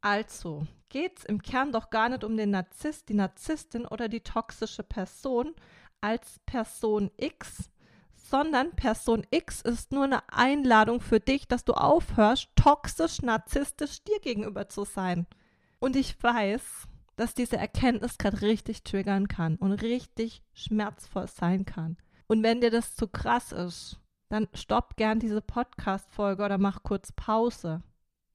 Also 0.00 0.66
geht 0.88 1.18
es 1.18 1.24
im 1.26 1.42
Kern 1.42 1.70
doch 1.70 1.90
gar 1.90 2.08
nicht 2.08 2.24
um 2.24 2.36
den 2.36 2.50
Narzisst, 2.50 3.10
die 3.10 3.14
Narzisstin 3.14 3.86
oder 3.86 4.08
die 4.08 4.22
toxische 4.22 4.82
Person 4.82 5.54
als 6.00 6.40
Person 6.46 7.10
X, 7.18 7.70
sondern 8.30 8.70
Person 8.76 9.26
X 9.30 9.60
ist 9.60 9.90
nur 9.90 10.04
eine 10.04 10.22
Einladung 10.32 11.00
für 11.00 11.18
dich, 11.18 11.48
dass 11.48 11.64
du 11.64 11.72
aufhörst, 11.72 12.48
toxisch, 12.54 13.22
narzisstisch 13.22 14.04
dir 14.04 14.20
gegenüber 14.20 14.68
zu 14.68 14.84
sein. 14.84 15.26
Und 15.80 15.96
ich 15.96 16.22
weiß, 16.22 16.62
dass 17.16 17.34
diese 17.34 17.56
Erkenntnis 17.56 18.18
gerade 18.18 18.40
richtig 18.42 18.84
triggern 18.84 19.26
kann 19.26 19.56
und 19.56 19.72
richtig 19.72 20.42
schmerzvoll 20.54 21.26
sein 21.26 21.64
kann. 21.64 21.96
Und 22.28 22.44
wenn 22.44 22.60
dir 22.60 22.70
das 22.70 22.94
zu 22.94 23.08
krass 23.08 23.50
ist, 23.50 23.98
dann 24.28 24.46
stopp 24.54 24.96
gern 24.96 25.18
diese 25.18 25.40
Podcast-Folge 25.40 26.44
oder 26.44 26.58
mach 26.58 26.84
kurz 26.84 27.10
Pause. 27.12 27.82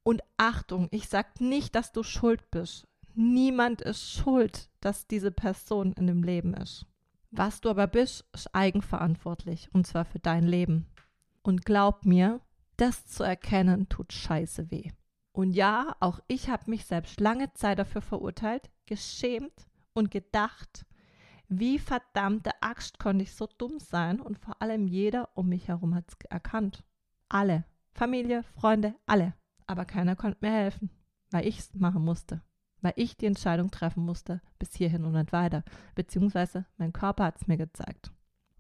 Und 0.03 0.21
Achtung, 0.35 0.89
ich 0.91 1.07
sag 1.07 1.39
nicht, 1.39 1.73
dass 1.73 1.93
du 1.93 2.03
schuld 2.03 2.51
bist. 2.51 2.85
Niemand 3.13 3.81
ist 3.81 4.11
schuld, 4.11 4.69
dass 4.81 5.07
diese 5.07 5.31
Person 5.31 5.93
in 5.93 6.07
dem 6.07 6.21
Leben 6.21 6.53
ist. 6.53 6.85
Was 7.37 7.59
du 7.59 7.69
aber 7.69 7.87
bist, 7.87 8.23
ist 8.31 8.55
eigenverantwortlich 8.55 9.69
und 9.73 9.85
zwar 9.85 10.05
für 10.05 10.19
dein 10.19 10.45
Leben. 10.45 10.87
Und 11.41 11.65
glaub 11.65 12.05
mir, 12.05 12.39
das 12.77 13.05
zu 13.07 13.23
erkennen 13.23 13.89
tut 13.89 14.13
scheiße 14.13 14.71
weh. 14.71 14.91
Und 15.33 15.51
ja, 15.51 15.97
auch 15.99 16.21
ich 16.27 16.49
habe 16.49 16.69
mich 16.69 16.85
selbst 16.85 17.19
lange 17.19 17.51
Zeit 17.51 17.77
dafür 17.77 18.01
verurteilt, 18.01 18.69
geschämt 18.85 19.67
und 19.93 20.11
gedacht, 20.11 20.85
wie 21.49 21.77
verdammte 21.77 22.51
Axt 22.61 22.99
konnte 22.99 23.23
ich 23.23 23.33
so 23.33 23.49
dumm 23.57 23.79
sein 23.79 24.21
und 24.21 24.39
vor 24.39 24.61
allem 24.61 24.87
jeder 24.87 25.29
um 25.35 25.49
mich 25.49 25.67
herum 25.67 25.93
hat 25.93 26.05
es 26.07 26.15
erkannt. 26.29 26.85
Alle. 27.27 27.65
Familie, 27.93 28.43
Freunde, 28.43 28.95
alle. 29.05 29.33
Aber 29.67 29.83
keiner 29.83 30.15
konnte 30.15 30.37
mir 30.39 30.53
helfen, 30.53 30.89
weil 31.31 31.45
ich 31.45 31.59
es 31.59 31.73
machen 31.75 32.03
musste. 32.05 32.41
Weil 32.85 32.93
ich 32.97 33.17
die 33.17 33.25
Entscheidung 33.25 33.71
treffen 33.71 34.05
musste, 34.05 34.43
bis 34.59 34.75
hierhin 34.75 35.05
und 35.05 35.13
nicht 35.13 35.31
weiter. 35.31 35.63
Beziehungsweise 35.95 36.65
mein 36.77 36.93
Körper 36.93 37.23
hat 37.23 37.37
es 37.41 37.47
mir 37.47 37.57
gezeigt. 37.57 38.11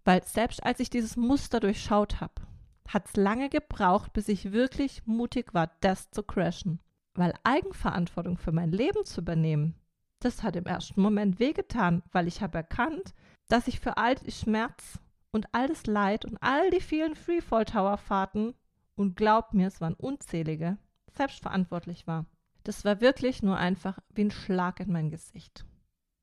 Weil 0.03 0.23
selbst 0.23 0.63
als 0.65 0.79
ich 0.79 0.89
dieses 0.89 1.15
Muster 1.15 1.59
durchschaut 1.59 2.21
habe, 2.21 2.41
hat 2.87 3.05
es 3.05 3.15
lange 3.17 3.49
gebraucht, 3.49 4.13
bis 4.13 4.27
ich 4.27 4.51
wirklich 4.51 5.05
mutig 5.05 5.53
war, 5.53 5.69
das 5.81 6.09
zu 6.09 6.23
crashen. 6.23 6.79
Weil 7.13 7.35
Eigenverantwortung 7.43 8.39
für 8.39 8.51
mein 8.51 8.71
Leben 8.71 9.05
zu 9.05 9.21
übernehmen, 9.21 9.75
das 10.21 10.41
hat 10.41 10.55
im 10.55 10.65
ersten 10.65 11.03
Moment 11.03 11.37
wehgetan, 11.39 12.01
weil 12.11 12.27
ich 12.27 12.41
habe 12.41 12.57
erkannt, 12.57 13.13
dass 13.47 13.67
ich 13.67 13.79
für 13.79 13.97
all 13.97 14.15
die 14.15 14.31
Schmerz 14.31 14.97
und 15.33 15.53
all 15.53 15.67
das 15.67 15.85
Leid 15.85 16.25
und 16.25 16.39
all 16.41 16.71
die 16.71 16.81
vielen 16.81 17.13
Freefall 17.13 17.65
Tower 17.65 17.99
Fahrten 17.99 18.55
und 18.95 19.15
glaub 19.15 19.53
mir, 19.53 19.67
es 19.67 19.81
waren 19.81 19.93
unzählige, 19.93 20.79
selbstverantwortlich 21.11 22.07
war. 22.07 22.25
Das 22.65 22.83
war 22.83 22.99
wirklich 22.99 23.43
nur 23.43 23.57
einfach 23.57 23.99
wie 24.15 24.23
ein 24.23 24.31
Schlag 24.31 24.79
in 24.79 24.91
mein 24.91 25.11
Gesicht. 25.11 25.65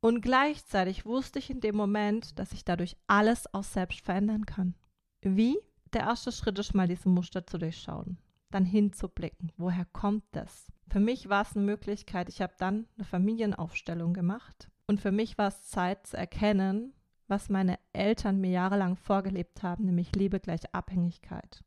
Und 0.01 0.23
gleichzeitig 0.23 1.07
wusste 1.07 1.39
ich 1.39 1.51
in 1.51 1.61
dem 1.61 1.77
Moment, 1.77 2.37
dass 2.37 2.53
ich 2.53 2.65
dadurch 2.65 2.97
alles 3.07 3.53
auch 3.55 3.63
selbst 3.63 4.01
verändern 4.01 4.45
kann. 4.45 4.75
Wie? 5.21 5.57
Der 5.93 6.03
erste 6.03 6.33
Schritt 6.33 6.59
ist 6.59 6.75
mal 6.75 6.89
diese 6.89 7.09
Muster 7.09 7.47
zu 7.47 7.59
durchschauen, 7.59 8.19
dann 8.51 8.65
hinzublicken. 8.65 9.53
Woher 9.57 9.85
kommt 9.85 10.25
das? 10.33 10.73
Für 10.89 10.99
mich 10.99 11.29
war 11.29 11.43
es 11.43 11.55
eine 11.55 11.65
Möglichkeit, 11.65 12.29
ich 12.29 12.43
habe 12.43 12.55
dann 12.59 12.89
eine 12.97 13.05
Familienaufstellung 13.05 14.13
gemacht 14.13 14.69
und 14.89 15.01
für 15.01 15.13
mich 15.13 15.39
war 15.39 15.49
es 15.49 15.69
Zeit 15.69 16.09
zu 16.09 16.17
erkennen, 16.17 16.93
was 17.29 17.51
meine 17.51 17.79
Eltern 17.93 18.41
mir 18.41 18.51
jahrelang 18.51 18.97
vorgelebt 18.97 19.63
haben, 19.63 19.85
nämlich 19.85 20.17
Liebe 20.17 20.41
gleich 20.41 20.75
Abhängigkeit. 20.75 21.63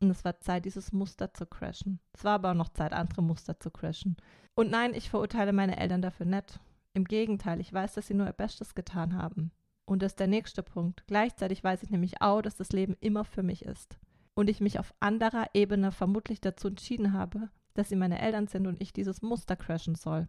Und 0.00 0.10
es 0.10 0.24
war 0.24 0.40
Zeit, 0.40 0.64
dieses 0.64 0.92
Muster 0.92 1.32
zu 1.32 1.46
crashen. 1.46 2.00
Es 2.12 2.24
war 2.24 2.34
aber 2.34 2.50
auch 2.50 2.54
noch 2.54 2.68
Zeit, 2.68 2.92
andere 2.92 3.22
Muster 3.22 3.58
zu 3.58 3.70
crashen. 3.70 4.16
Und 4.54 4.70
nein, 4.70 4.94
ich 4.94 5.10
verurteile 5.10 5.52
meine 5.52 5.78
Eltern 5.78 6.02
dafür 6.02 6.26
nicht. 6.26 6.60
Im 6.92 7.04
Gegenteil, 7.04 7.60
ich 7.60 7.72
weiß, 7.72 7.94
dass 7.94 8.06
sie 8.06 8.14
nur 8.14 8.26
ihr 8.26 8.32
Bestes 8.32 8.74
getan 8.74 9.16
haben. 9.16 9.50
Und 9.86 10.02
das 10.02 10.12
ist 10.12 10.20
der 10.20 10.26
nächste 10.26 10.62
Punkt. 10.62 11.04
Gleichzeitig 11.06 11.62
weiß 11.62 11.82
ich 11.82 11.90
nämlich 11.90 12.22
auch, 12.22 12.42
dass 12.42 12.56
das 12.56 12.72
Leben 12.72 12.96
immer 13.00 13.24
für 13.24 13.42
mich 13.42 13.64
ist. 13.64 13.98
Und 14.34 14.48
ich 14.48 14.60
mich 14.60 14.78
auf 14.78 14.94
anderer 15.00 15.46
Ebene 15.54 15.92
vermutlich 15.92 16.40
dazu 16.40 16.68
entschieden 16.68 17.12
habe, 17.12 17.50
dass 17.74 17.88
sie 17.88 17.96
meine 17.96 18.20
Eltern 18.20 18.46
sind 18.46 18.66
und 18.66 18.80
ich 18.80 18.92
dieses 18.92 19.22
Muster 19.22 19.56
crashen 19.56 19.94
soll. 19.94 20.28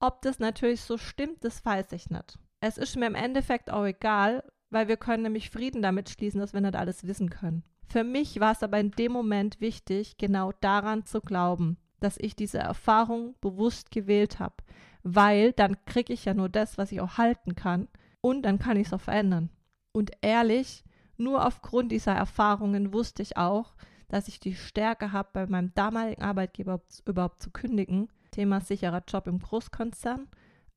Ob 0.00 0.22
das 0.22 0.38
natürlich 0.38 0.82
so 0.82 0.98
stimmt, 0.98 1.44
das 1.44 1.64
weiß 1.64 1.92
ich 1.92 2.10
nicht. 2.10 2.38
Es 2.60 2.78
ist 2.78 2.96
mir 2.96 3.06
im 3.06 3.14
Endeffekt 3.14 3.70
auch 3.70 3.84
egal, 3.84 4.42
weil 4.70 4.88
wir 4.88 4.96
können 4.96 5.22
nämlich 5.22 5.50
Frieden 5.50 5.82
damit 5.82 6.10
schließen, 6.10 6.40
dass 6.40 6.52
wir 6.52 6.60
nicht 6.60 6.76
alles 6.76 7.06
wissen 7.06 7.30
können. 7.30 7.62
Für 7.88 8.04
mich 8.04 8.40
war 8.40 8.52
es 8.52 8.62
aber 8.62 8.78
in 8.78 8.90
dem 8.90 9.12
Moment 9.12 9.60
wichtig, 9.60 10.18
genau 10.18 10.52
daran 10.60 11.04
zu 11.04 11.20
glauben, 11.20 11.76
dass 12.00 12.18
ich 12.18 12.34
diese 12.36 12.58
Erfahrung 12.58 13.34
bewusst 13.40 13.90
gewählt 13.90 14.38
habe, 14.38 14.56
weil 15.02 15.52
dann 15.52 15.76
kriege 15.86 16.12
ich 16.12 16.24
ja 16.24 16.34
nur 16.34 16.48
das, 16.48 16.78
was 16.78 16.92
ich 16.92 17.00
auch 17.00 17.16
halten 17.16 17.54
kann 17.54 17.88
und 18.20 18.42
dann 18.42 18.58
kann 18.58 18.76
ich 18.76 18.88
es 18.88 18.92
auch 18.92 19.00
verändern. 19.00 19.50
Und 19.92 20.10
ehrlich, 20.20 20.84
nur 21.16 21.46
aufgrund 21.46 21.92
dieser 21.92 22.12
Erfahrungen 22.12 22.92
wusste 22.92 23.22
ich 23.22 23.36
auch, 23.36 23.74
dass 24.08 24.28
ich 24.28 24.40
die 24.40 24.54
Stärke 24.54 25.12
habe, 25.12 25.30
bei 25.32 25.46
meinem 25.46 25.72
damaligen 25.74 26.22
Arbeitgeber 26.22 26.82
überhaupt 27.06 27.40
zu 27.40 27.50
kündigen. 27.50 28.08
Thema 28.30 28.60
sicherer 28.60 29.02
Job 29.06 29.26
im 29.26 29.38
Großkonzern. 29.38 30.28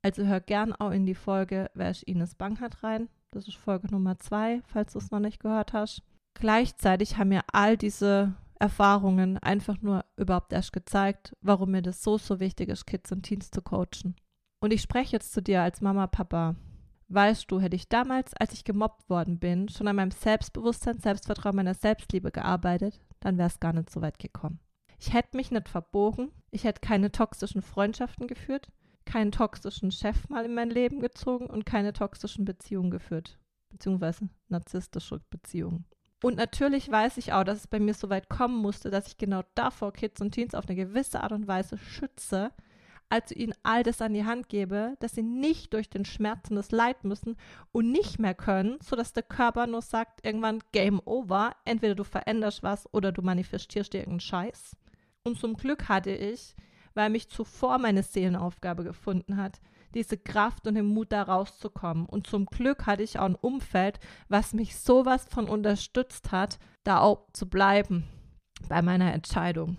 Also 0.02 0.24
hör 0.24 0.40
gern 0.40 0.74
auch 0.74 0.92
in 0.92 1.06
die 1.06 1.16
Folge 1.16 1.70
Wer 1.74 1.92
ist 1.92 2.04
Ines 2.04 2.36
Bankert 2.36 2.84
rein. 2.84 3.10
Das 3.32 3.48
ist 3.48 3.58
Folge 3.58 3.88
Nummer 3.92 4.18
zwei, 4.18 4.62
falls 4.66 4.94
du 4.94 5.00
es 5.00 5.12
noch 5.12 5.20
nicht 5.20 5.42
gehört 5.42 5.74
hast. 5.74 6.02
Gleichzeitig 6.34 7.18
haben 7.18 7.30
mir 7.30 7.44
all 7.52 7.78
diese 7.78 8.36
Erfahrungen 8.60 9.38
einfach 9.38 9.82
nur 9.82 10.06
überhaupt 10.18 10.54
erst 10.54 10.74
gezeigt, 10.74 11.36
warum 11.42 11.72
mir 11.72 11.82
das 11.82 12.04
so, 12.04 12.18
so 12.18 12.40
wichtig 12.40 12.70
ist, 12.70 12.86
Kids 12.86 13.12
und 13.12 13.24
Teens 13.24 13.52
zu 13.52 13.62
coachen. 13.62 14.16
Und 14.60 14.72
ich 14.72 14.82
spreche 14.82 15.14
jetzt 15.14 15.32
zu 15.32 15.42
dir 15.42 15.62
als 15.62 15.82
Mama, 15.82 16.08
Papa. 16.08 16.56
Weißt 17.08 17.50
du, 17.50 17.60
hätte 17.60 17.76
ich 17.76 17.90
damals, 17.90 18.34
als 18.36 18.54
ich 18.54 18.66
gemobbt 18.66 19.10
worden 19.10 19.40
bin, 19.40 19.70
schon 19.70 19.88
an 19.88 19.96
meinem 19.96 20.12
Selbstbewusstsein, 20.12 21.00
Selbstvertrauen, 21.00 21.56
meiner 21.56 21.74
Selbstliebe 21.74 22.32
gearbeitet, 22.32 23.00
dann 23.22 23.38
wäre 23.38 23.48
es 23.48 23.60
gar 23.60 23.74
nicht 23.74 23.90
so 23.90 24.02
weit 24.02 24.20
gekommen. 24.20 24.60
Ich 25.00 25.14
hätte 25.14 25.38
mich 25.38 25.50
nicht 25.50 25.70
verbogen, 25.70 26.32
ich 26.52 26.66
hätte 26.66 26.82
keine 26.82 27.12
toxischen 27.12 27.62
Freundschaften 27.62 28.28
geführt, 28.28 28.70
keinen 29.06 29.32
toxischen 29.32 29.92
Chef 29.92 30.28
mal 30.30 30.46
in 30.46 30.54
mein 30.54 30.70
Leben 30.70 31.00
gezogen 31.00 31.48
und 31.48 31.66
keine 31.66 31.94
toxischen 31.94 32.46
Beziehungen 32.46 32.92
geführt, 32.92 33.40
beziehungsweise 33.70 34.30
narzisstische 34.50 35.22
Beziehungen. 35.30 35.86
Und 36.22 36.36
natürlich 36.36 36.92
weiß 36.92 37.18
ich 37.18 37.32
auch, 37.32 37.44
dass 37.44 37.60
es 37.60 37.68
bei 37.68 37.80
mir 37.80 37.94
so 37.94 38.10
weit 38.10 38.30
kommen 38.30 38.58
musste, 38.62 38.90
dass 38.90 39.08
ich 39.08 39.18
genau 39.18 39.44
davor 39.56 39.94
Kids 39.94 40.20
und 40.20 40.32
Teens 40.32 40.54
auf 40.54 40.68
eine 40.68 40.76
gewisse 40.76 41.22
Art 41.22 41.32
und 41.32 41.48
Weise 41.48 41.78
schütze, 41.78 42.52
also 43.10 43.34
ihnen 43.34 43.54
all 43.64 43.84
das 43.84 44.02
an 44.02 44.14
die 44.14 44.26
Hand 44.26 44.50
gebe, 44.50 44.96
dass 45.00 45.16
sie 45.16 45.24
nicht 45.24 45.74
durch 45.74 45.90
den 45.90 46.06
Schmerz 46.06 46.50
und 46.50 46.58
das 46.58 46.72
Leid 46.72 47.04
müssen 47.04 47.38
und 47.72 47.92
nicht 47.92 48.20
mehr 48.20 48.36
können, 48.36 48.78
sodass 48.84 49.14
der 49.14 49.24
Körper 49.24 49.66
nur 49.66 49.82
sagt, 49.82 50.24
irgendwann 50.24 50.60
Game 50.72 51.02
Over, 51.06 51.56
entweder 51.66 51.96
du 51.96 52.04
veränderst 52.04 52.62
was 52.62 52.92
oder 52.94 53.12
du 53.12 53.22
manifestierst 53.24 53.94
dir 53.94 54.00
irgendeinen 54.00 54.20
Scheiß. 54.20 54.76
Und 55.24 55.40
zum 55.40 55.56
Glück 55.56 55.90
hatte 55.90 56.12
ich, 56.12 56.56
weil 56.94 57.10
mich 57.10 57.30
zuvor 57.30 57.80
meine 57.80 58.04
Seelenaufgabe 58.04 58.84
gefunden 58.84 59.38
hat, 59.38 59.60
diese 59.94 60.18
Kraft 60.18 60.68
und 60.68 60.76
den 60.76 60.86
Mut, 60.86 61.12
da 61.12 61.24
rauszukommen. 61.24 62.06
Und 62.06 62.28
zum 62.28 62.46
Glück 62.46 62.86
hatte 62.86 63.04
ich 63.04 63.20
auch 63.20 63.26
ein 63.26 63.36
Umfeld, 63.36 64.00
was 64.28 64.54
mich 64.54 64.78
sowas 64.78 65.26
von 65.30 65.50
unterstützt 65.50 66.32
hat, 66.32 66.60
da 66.84 67.00
auch 67.00 67.28
zu 67.34 67.50
bleiben 67.50 68.06
bei 68.68 68.82
meiner 68.82 69.14
Entscheidung. 69.14 69.78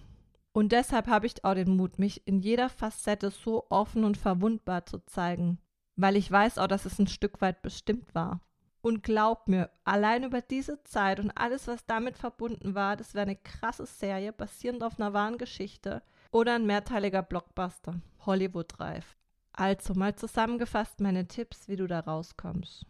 Und 0.52 0.73
deshalb 0.73 1.07
habe 1.07 1.26
ich 1.26 1.45
auch 1.45 1.55
den 1.55 1.76
Mut, 1.76 1.99
mich 1.99 2.26
in 2.26 2.40
jeder 2.40 2.69
Facette 2.69 3.31
so 3.31 3.67
offen 3.71 4.05
und 4.05 4.17
verwundbar 4.17 4.85
zu 4.85 4.99
zeigen, 5.07 5.59
weil 5.97 6.17
ich 6.17 6.31
weiß 6.31 6.59
auch, 6.59 6.67
dass 6.67 6.87
es 6.87 6.99
ein 6.99 7.07
Stück 7.07 7.40
weit 7.40 7.62
bestimmt 7.62 8.14
war. 8.14 8.40
Und 8.83 9.02
glaub 9.02 9.47
mir, 9.47 9.71
allein 9.85 10.25
über 10.25 10.40
diese 10.40 10.83
Zeit 10.85 11.21
und 11.21 11.31
alles, 11.33 11.69
was 11.69 11.85
damit 11.87 12.17
verbunden 12.17 12.75
war, 12.75 12.97
das 12.97 13.14
wäre 13.14 13.23
eine 13.23 13.37
krasse 13.37 13.85
Serie 13.85 14.33
basierend 14.33 14.83
auf 14.83 14.99
einer 14.99 15.12
wahren 15.12 15.37
Geschichte 15.37 16.02
oder 16.33 16.55
ein 16.55 16.67
mehrteiliger 16.67 17.23
Blockbuster, 17.23 18.00
Hollywood 18.25 18.81
reif. 18.81 19.17
Also 19.52 19.95
mal 19.95 20.14
zusammengefasst 20.14 21.00
meine 21.00 21.26
Tipps, 21.26 21.69
wie 21.69 21.76
du 21.76 21.87
da 21.87 22.00
rauskommst. 22.00 22.87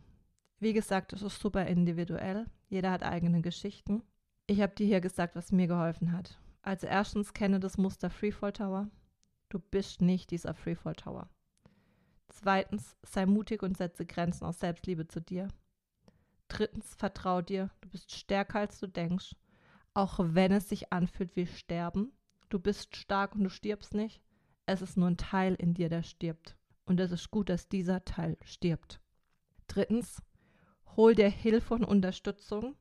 Wie 0.59 0.73
gesagt, 0.73 1.12
es 1.12 1.23
ist 1.23 1.40
super 1.40 1.67
individuell. 1.67 2.47
Jeder 2.69 2.90
hat 2.90 3.02
eigene 3.02 3.40
Geschichten. 3.40 4.02
Ich 4.47 4.61
habe 4.61 4.75
dir 4.75 4.87
hier 4.87 5.00
gesagt, 5.00 5.35
was 5.37 5.52
mir 5.52 5.67
geholfen 5.67 6.12
hat. 6.12 6.38
Also 6.62 6.87
erstens 6.87 7.33
kenne 7.33 7.61
das 7.61 7.79
Muster 7.79 8.11
Freefall 8.11 8.52
Tower. 8.52 8.90
Du 9.49 9.59
bist 9.59 10.02
nicht 10.02 10.31
dieser 10.31 10.55
Freefall 10.55 10.95
Tower. 10.95 11.31
Zweitens, 12.29 12.97
sei 13.02 13.26
mutig 13.26 13.62
und 13.62 13.76
setze 13.76 14.07
Grenzen 14.07 14.45
aus 14.45 14.61
Selbstliebe 14.61 15.09
zu 15.09 15.21
dir. 15.21 15.49
Drittens, 16.49 16.95
vertrau 16.95 17.43
dir. 17.43 17.71
Du 17.81 17.88
bist 17.88 18.12
stärker 18.12 18.61
als 18.61 18.79
du 18.79 18.87
denkst. 18.87 19.35
Auch 19.95 20.19
wenn 20.21 20.52
es 20.52 20.69
sich 20.69 20.93
anfühlt 20.93 21.35
wie 21.37 21.47
Sterben. 21.47 22.12
Du 22.49 22.59
bist 22.59 22.97
stark 22.97 23.35
und 23.35 23.45
du 23.45 23.50
stirbst 23.50 23.95
nicht. 23.95 24.21
Es 24.71 24.83
ist 24.83 24.97
nur 24.97 25.09
ein 25.09 25.17
Teil 25.17 25.55
in 25.55 25.75
dir, 25.75 25.89
der 25.89 26.03
stirbt. 26.03 26.57
Und 26.85 27.00
es 27.00 27.12
ist 27.12 27.31
gut, 27.31 27.49
dass 27.49 27.69
dieser 27.69 28.05
Teil 28.05 28.37
stirbt. 28.45 29.00
Drittens, 29.67 30.23
hol 30.97 31.15
dir 31.15 31.29
Hilfe 31.29 31.75
und 31.75 31.85
Unterstützung 31.85 32.75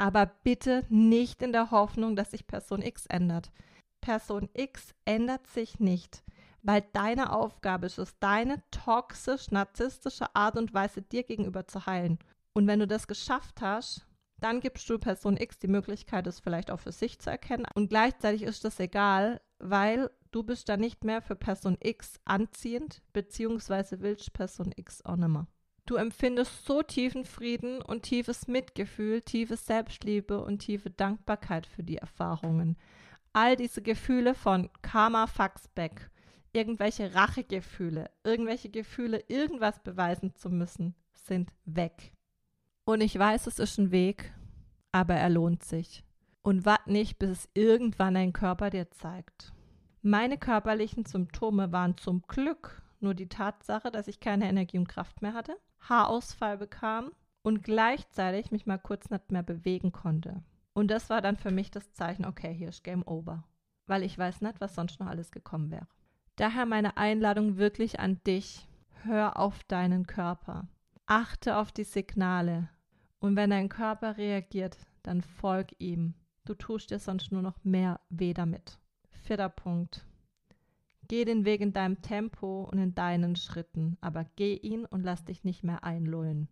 aber 0.00 0.24
bitte 0.24 0.86
nicht 0.88 1.42
in 1.42 1.52
der 1.52 1.70
Hoffnung, 1.70 2.16
dass 2.16 2.30
sich 2.30 2.46
Person 2.46 2.80
X 2.80 3.04
ändert. 3.04 3.52
Person 4.00 4.48
X 4.54 4.94
ändert 5.04 5.46
sich 5.46 5.78
nicht, 5.78 6.24
weil 6.62 6.82
deine 6.94 7.34
Aufgabe 7.34 7.84
ist 7.84 7.98
es, 7.98 8.18
deine 8.18 8.62
toxisch-narzisstische 8.70 10.34
Art 10.34 10.56
und 10.56 10.72
Weise 10.72 11.02
dir 11.02 11.22
gegenüber 11.22 11.66
zu 11.66 11.84
heilen. 11.84 12.18
Und 12.54 12.66
wenn 12.66 12.80
du 12.80 12.86
das 12.86 13.08
geschafft 13.08 13.60
hast, 13.60 14.06
dann 14.38 14.60
gibst 14.60 14.88
du 14.88 14.98
Person 14.98 15.36
X 15.36 15.58
die 15.58 15.68
Möglichkeit, 15.68 16.26
es 16.26 16.40
vielleicht 16.40 16.70
auch 16.70 16.80
für 16.80 16.92
sich 16.92 17.18
zu 17.18 17.28
erkennen. 17.28 17.66
Und 17.74 17.90
gleichzeitig 17.90 18.44
ist 18.44 18.64
es 18.64 18.80
egal, 18.80 19.42
weil 19.60 20.10
du 20.30 20.42
bist 20.42 20.68
dann 20.68 20.80
nicht 20.80 21.04
mehr 21.04 21.22
für 21.22 21.36
Person 21.36 21.76
X 21.80 22.18
anziehend, 22.24 23.02
beziehungsweise 23.12 24.00
willst 24.00 24.32
Person 24.32 24.72
X 24.76 25.04
auch 25.04 25.16
nicht 25.16 25.28
mehr. 25.28 25.46
Du 25.86 25.96
empfindest 25.96 26.64
so 26.64 26.82
tiefen 26.82 27.24
Frieden 27.24 27.82
und 27.82 28.02
tiefes 28.02 28.46
Mitgefühl, 28.46 29.22
tiefe 29.22 29.56
Selbstliebe 29.56 30.42
und 30.42 30.60
tiefe 30.60 30.90
Dankbarkeit 30.90 31.66
für 31.66 31.82
die 31.82 31.96
Erfahrungen. 31.96 32.76
All 33.32 33.56
diese 33.56 33.82
Gefühle 33.82 34.34
von 34.34 34.70
Karma 34.82 35.26
fucks 35.26 35.68
back, 35.68 36.10
irgendwelche 36.52 37.14
Rachegefühle, 37.14 38.10
irgendwelche 38.24 38.70
Gefühle, 38.70 39.24
irgendwas 39.28 39.82
beweisen 39.82 40.34
zu 40.34 40.50
müssen, 40.50 40.94
sind 41.12 41.52
weg. 41.64 42.12
Und 42.84 43.00
ich 43.00 43.18
weiß, 43.18 43.46
es 43.46 43.58
ist 43.58 43.78
ein 43.78 43.90
Weg, 43.90 44.32
aber 44.92 45.14
er 45.14 45.30
lohnt 45.30 45.64
sich. 45.64 46.04
Und 46.42 46.64
wart 46.64 46.86
nicht, 46.86 47.18
bis 47.18 47.30
es 47.30 47.48
irgendwann 47.54 48.14
dein 48.14 48.32
Körper 48.32 48.70
dir 48.70 48.90
zeigt. 48.90 49.52
Meine 50.02 50.38
körperlichen 50.38 51.04
Symptome 51.04 51.72
waren 51.72 51.98
zum 51.98 52.22
Glück 52.22 52.82
nur 53.00 53.14
die 53.14 53.28
Tatsache, 53.28 53.90
dass 53.90 54.08
ich 54.08 54.20
keine 54.20 54.48
Energie 54.48 54.78
und 54.78 54.88
Kraft 54.88 55.22
mehr 55.22 55.34
hatte, 55.34 55.56
Haarausfall 55.80 56.58
bekam 56.58 57.12
und 57.42 57.62
gleichzeitig 57.62 58.50
mich 58.50 58.66
mal 58.66 58.78
kurz 58.78 59.10
nicht 59.10 59.30
mehr 59.32 59.42
bewegen 59.42 59.92
konnte. 59.92 60.42
Und 60.72 60.90
das 60.90 61.10
war 61.10 61.20
dann 61.20 61.36
für 61.36 61.50
mich 61.50 61.70
das 61.70 61.92
Zeichen, 61.92 62.24
okay, 62.24 62.54
hier 62.54 62.68
ist 62.68 62.84
Game 62.84 63.06
Over. 63.06 63.44
Weil 63.86 64.02
ich 64.02 64.16
weiß 64.16 64.40
nicht, 64.42 64.60
was 64.60 64.74
sonst 64.74 65.00
noch 65.00 65.08
alles 65.08 65.30
gekommen 65.30 65.70
wäre. 65.70 65.88
Daher 66.36 66.64
meine 66.64 66.96
Einladung 66.96 67.56
wirklich 67.56 68.00
an 68.00 68.22
dich. 68.26 68.66
Hör 69.02 69.38
auf 69.38 69.62
deinen 69.64 70.06
Körper. 70.06 70.68
Achte 71.06 71.56
auf 71.56 71.72
die 71.72 71.84
Signale. 71.84 72.68
Und 73.18 73.36
wenn 73.36 73.50
dein 73.50 73.68
Körper 73.68 74.16
reagiert, 74.16 74.78
dann 75.02 75.22
folg 75.22 75.74
ihm. 75.78 76.14
Du 76.50 76.56
tust 76.56 76.90
dir 76.90 76.98
sonst 76.98 77.30
nur 77.30 77.42
noch 77.42 77.62
mehr 77.62 78.00
weh 78.08 78.34
damit. 78.34 78.80
Vierter 79.22 79.48
Punkt. 79.48 80.04
Geh 81.06 81.24
den 81.24 81.44
Weg 81.44 81.60
in 81.60 81.72
deinem 81.72 82.02
Tempo 82.02 82.64
und 82.64 82.78
in 82.78 82.92
deinen 82.92 83.36
Schritten, 83.36 83.96
aber 84.00 84.26
geh 84.34 84.56
ihn 84.56 84.84
und 84.84 85.04
lass 85.04 85.24
dich 85.24 85.44
nicht 85.44 85.62
mehr 85.62 85.84
einlullen. 85.84 86.48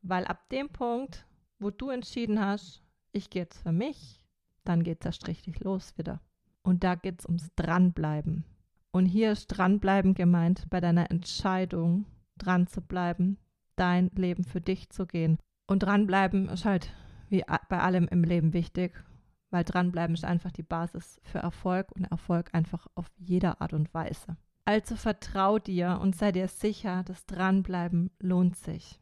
Weil 0.00 0.26
ab 0.26 0.48
dem 0.50 0.68
Punkt, 0.68 1.26
wo 1.58 1.70
du 1.70 1.90
entschieden 1.90 2.38
hast, 2.38 2.84
ich 3.10 3.30
gehe 3.30 3.42
jetzt 3.42 3.60
für 3.60 3.72
mich, 3.72 4.22
dann 4.62 4.84
geht 4.84 5.00
es 5.00 5.06
erst 5.06 5.26
richtig 5.26 5.58
los 5.58 5.98
wieder. 5.98 6.20
Und 6.62 6.84
da 6.84 6.94
geht 6.94 7.18
es 7.18 7.26
ums 7.26 7.52
Dranbleiben. 7.56 8.44
Und 8.92 9.06
hier 9.06 9.32
ist 9.32 9.48
Dranbleiben 9.48 10.14
gemeint, 10.14 10.70
bei 10.70 10.80
deiner 10.80 11.10
Entscheidung 11.10 12.06
dran 12.38 12.68
zu 12.68 12.80
bleiben, 12.80 13.38
dein 13.74 14.08
Leben 14.14 14.44
für 14.44 14.60
dich 14.60 14.90
zu 14.90 15.04
gehen. 15.04 15.40
Und 15.66 15.80
dranbleiben 15.80 16.48
ist 16.48 16.64
halt 16.64 16.92
wie 17.28 17.42
bei 17.68 17.80
allem 17.80 18.06
im 18.06 18.22
Leben 18.22 18.52
wichtig 18.52 19.04
weil 19.52 19.64
dranbleiben 19.64 20.14
ist 20.14 20.24
einfach 20.24 20.50
die 20.50 20.62
Basis 20.62 21.20
für 21.22 21.38
Erfolg 21.38 21.92
und 21.94 22.04
Erfolg 22.04 22.50
einfach 22.54 22.86
auf 22.94 23.06
jede 23.18 23.60
Art 23.60 23.74
und 23.74 23.92
Weise. 23.94 24.36
Also 24.64 24.96
vertrau 24.96 25.58
dir 25.58 25.98
und 26.00 26.16
sei 26.16 26.32
dir 26.32 26.48
sicher, 26.48 27.02
das 27.04 27.26
Dranbleiben 27.26 28.10
lohnt 28.18 28.56
sich. 28.56 28.98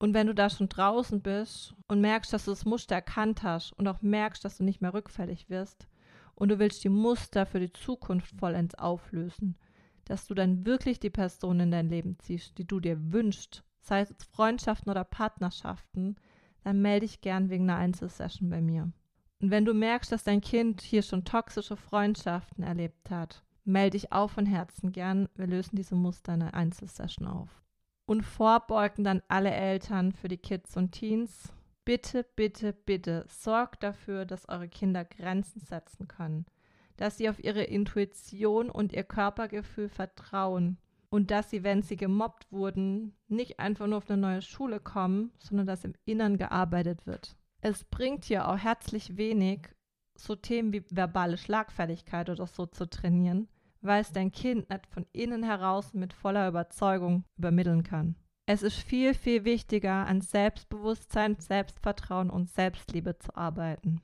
Und 0.00 0.14
wenn 0.14 0.26
du 0.26 0.34
da 0.34 0.50
schon 0.50 0.68
draußen 0.68 1.22
bist 1.22 1.74
und 1.86 2.00
merkst, 2.00 2.32
dass 2.32 2.44
du 2.46 2.50
das 2.50 2.64
Muster 2.64 2.96
erkannt 2.96 3.42
hast 3.42 3.72
und 3.72 3.86
auch 3.86 4.02
merkst, 4.02 4.44
dass 4.44 4.58
du 4.58 4.64
nicht 4.64 4.80
mehr 4.80 4.94
rückfällig 4.94 5.48
wirst 5.48 5.88
und 6.34 6.48
du 6.50 6.58
willst 6.58 6.82
die 6.82 6.88
Muster 6.88 7.46
für 7.46 7.60
die 7.60 7.72
Zukunft 7.72 8.34
vollends 8.38 8.74
auflösen, 8.76 9.56
dass 10.04 10.26
du 10.26 10.34
dann 10.34 10.66
wirklich 10.66 10.98
die 10.98 11.10
Person 11.10 11.60
in 11.60 11.70
dein 11.70 11.88
Leben 11.88 12.18
ziehst, 12.18 12.58
die 12.58 12.66
du 12.66 12.80
dir 12.80 13.12
wünschst, 13.12 13.62
sei 13.80 14.00
es 14.00 14.14
Freundschaften 14.32 14.90
oder 14.90 15.04
Partnerschaften, 15.04 16.16
dann 16.62 16.80
melde 16.80 17.06
dich 17.06 17.20
gern 17.20 17.50
wegen 17.50 17.68
einer 17.70 17.78
Einzelsession 17.78 18.50
bei 18.50 18.60
mir. 18.60 18.92
Und 19.40 19.50
wenn 19.50 19.64
du 19.64 19.72
merkst, 19.72 20.10
dass 20.10 20.24
dein 20.24 20.40
Kind 20.40 20.80
hier 20.80 21.02
schon 21.02 21.24
toxische 21.24 21.76
Freundschaften 21.76 22.64
erlebt 22.64 23.10
hat, 23.10 23.44
melde 23.64 23.90
dich 23.98 24.12
auch 24.12 24.30
von 24.30 24.46
Herzen 24.46 24.90
gern. 24.90 25.28
Wir 25.36 25.46
lösen 25.46 25.76
diese 25.76 25.94
Muster 25.94 26.34
in 26.34 26.42
einer 26.42 26.54
Einzelsession 26.54 27.28
auf. 27.28 27.62
Und 28.06 28.22
vorbeugen 28.22 29.04
dann 29.04 29.22
alle 29.28 29.50
Eltern 29.50 30.12
für 30.12 30.28
die 30.28 30.38
Kids 30.38 30.76
und 30.76 30.92
Teens. 30.92 31.52
Bitte, 31.84 32.26
bitte, 32.36 32.72
bitte 32.72 33.26
sorgt 33.28 33.82
dafür, 33.82 34.24
dass 34.24 34.48
eure 34.48 34.68
Kinder 34.68 35.04
Grenzen 35.04 35.60
setzen 35.60 36.08
können. 36.08 36.46
Dass 36.96 37.16
sie 37.16 37.28
auf 37.28 37.42
ihre 37.42 37.62
Intuition 37.62 38.70
und 38.70 38.92
ihr 38.92 39.04
Körpergefühl 39.04 39.88
vertrauen. 39.88 40.78
Und 41.10 41.30
dass 41.30 41.48
sie, 41.50 41.62
wenn 41.62 41.82
sie 41.82 41.96
gemobbt 41.96 42.50
wurden, 42.50 43.14
nicht 43.28 43.60
einfach 43.60 43.86
nur 43.86 43.98
auf 43.98 44.10
eine 44.10 44.20
neue 44.20 44.42
Schule 44.42 44.80
kommen, 44.80 45.30
sondern 45.38 45.66
dass 45.66 45.84
im 45.84 45.94
Innern 46.04 46.36
gearbeitet 46.38 47.06
wird. 47.06 47.36
Es 47.60 47.84
bringt 47.84 48.24
hier 48.24 48.48
auch 48.48 48.56
herzlich 48.56 49.16
wenig, 49.16 49.68
so 50.14 50.36
Themen 50.36 50.72
wie 50.72 50.84
verbale 50.90 51.36
Schlagfertigkeit 51.36 52.30
oder 52.30 52.46
so 52.46 52.66
zu 52.66 52.88
trainieren, 52.88 53.48
weil 53.80 54.00
es 54.00 54.12
dein 54.12 54.32
Kind 54.32 54.70
nicht 54.70 54.86
von 54.86 55.06
innen 55.12 55.42
heraus 55.42 55.94
mit 55.94 56.12
voller 56.12 56.48
Überzeugung 56.48 57.24
übermitteln 57.36 57.82
kann. 57.82 58.16
Es 58.46 58.62
ist 58.62 58.78
viel, 58.78 59.12
viel 59.12 59.44
wichtiger, 59.44 60.06
an 60.06 60.20
Selbstbewusstsein, 60.20 61.36
Selbstvertrauen 61.38 62.30
und 62.30 62.48
Selbstliebe 62.48 63.18
zu 63.18 63.36
arbeiten. 63.36 64.00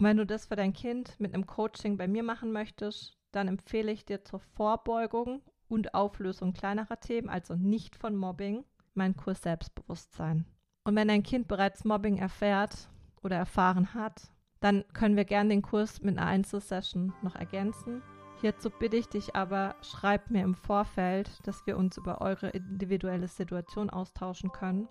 Und 0.00 0.06
wenn 0.06 0.16
du 0.16 0.26
das 0.26 0.46
für 0.46 0.56
dein 0.56 0.72
Kind 0.72 1.18
mit 1.20 1.32
einem 1.32 1.46
Coaching 1.46 1.96
bei 1.96 2.08
mir 2.08 2.24
machen 2.24 2.52
möchtest, 2.52 3.16
dann 3.32 3.48
empfehle 3.48 3.92
ich 3.92 4.04
dir 4.04 4.24
zur 4.24 4.40
Vorbeugung 4.40 5.42
und 5.68 5.94
Auflösung 5.94 6.52
kleinerer 6.52 6.98
Themen, 7.00 7.28
also 7.28 7.54
nicht 7.54 7.96
von 7.96 8.16
Mobbing, 8.16 8.64
meinen 8.94 9.16
Kurs 9.16 9.42
Selbstbewusstsein. 9.42 10.44
Und 10.84 10.96
wenn 10.96 11.08
dein 11.08 11.22
Kind 11.22 11.48
bereits 11.48 11.84
Mobbing 11.84 12.18
erfährt, 12.18 12.90
oder 13.24 13.36
erfahren 13.36 13.94
hat, 13.94 14.30
dann 14.60 14.84
können 14.92 15.16
wir 15.16 15.24
gerne 15.24 15.50
den 15.50 15.62
Kurs 15.62 16.02
mit 16.02 16.16
einer 16.16 16.26
Einzelsession 16.26 17.12
noch 17.22 17.34
ergänzen. 17.34 18.02
Hierzu 18.40 18.70
bitte 18.70 18.96
ich 18.96 19.08
dich 19.08 19.36
aber, 19.36 19.74
schreib 19.82 20.30
mir 20.30 20.42
im 20.42 20.54
Vorfeld, 20.54 21.46
dass 21.46 21.66
wir 21.66 21.76
uns 21.76 21.96
über 21.96 22.20
eure 22.20 22.50
individuelle 22.50 23.28
Situation 23.28 23.90
austauschen 23.90 24.52
können, 24.52 24.88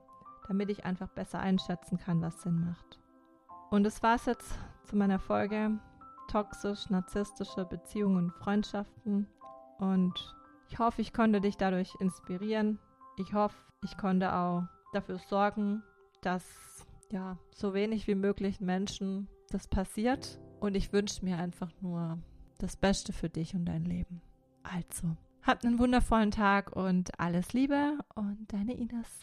damit 0.48 0.70
ich 0.70 0.86
einfach 0.86 1.10
besser 1.10 1.40
einschätzen 1.40 1.98
kann, 1.98 2.22
was 2.22 2.42
Sinn 2.42 2.66
macht. 2.66 3.00
Und 3.70 3.84
das 3.84 4.04
war's 4.04 4.26
jetzt 4.26 4.58
zu 4.86 4.96
meiner 4.96 5.20
Folge 5.20 5.80
toxisch-narzisstische 6.30 7.66
Beziehungen 7.66 8.26
und 8.26 8.32
Freundschaften. 8.32 9.28
Und 9.80 10.36
ich 10.70 10.80
hoffe, 10.80 11.02
ich 11.02 11.14
konnte 11.14 11.42
dich 11.42 11.58
dadurch 11.58 11.94
inspirieren. 12.00 12.80
Ich 13.18 13.34
hoffe, 13.34 13.58
ich 13.84 13.98
konnte 13.98 14.34
auch 14.34 14.64
dafür 14.94 15.18
sorgen, 15.18 15.84
dass 16.22 16.73
ja, 17.14 17.38
so 17.56 17.74
wenig 17.74 18.08
wie 18.08 18.16
möglich 18.16 18.60
Menschen 18.60 19.30
das 19.50 19.68
passiert. 19.68 20.40
Und 20.60 20.76
ich 20.76 20.92
wünsche 20.92 21.24
mir 21.24 21.38
einfach 21.38 21.72
nur 21.80 22.18
das 22.58 22.76
Beste 22.76 23.14
für 23.14 23.30
dich 23.30 23.54
und 23.54 23.66
dein 23.66 23.86
Leben. 23.86 24.22
Also, 24.64 25.16
habt 25.44 25.66
einen 25.66 25.80
wundervollen 25.80 26.32
Tag 26.32 26.76
und 26.76 27.20
alles 27.20 27.54
Liebe 27.54 28.00
und 28.16 28.52
deine 28.52 28.74
Ines. 28.74 29.20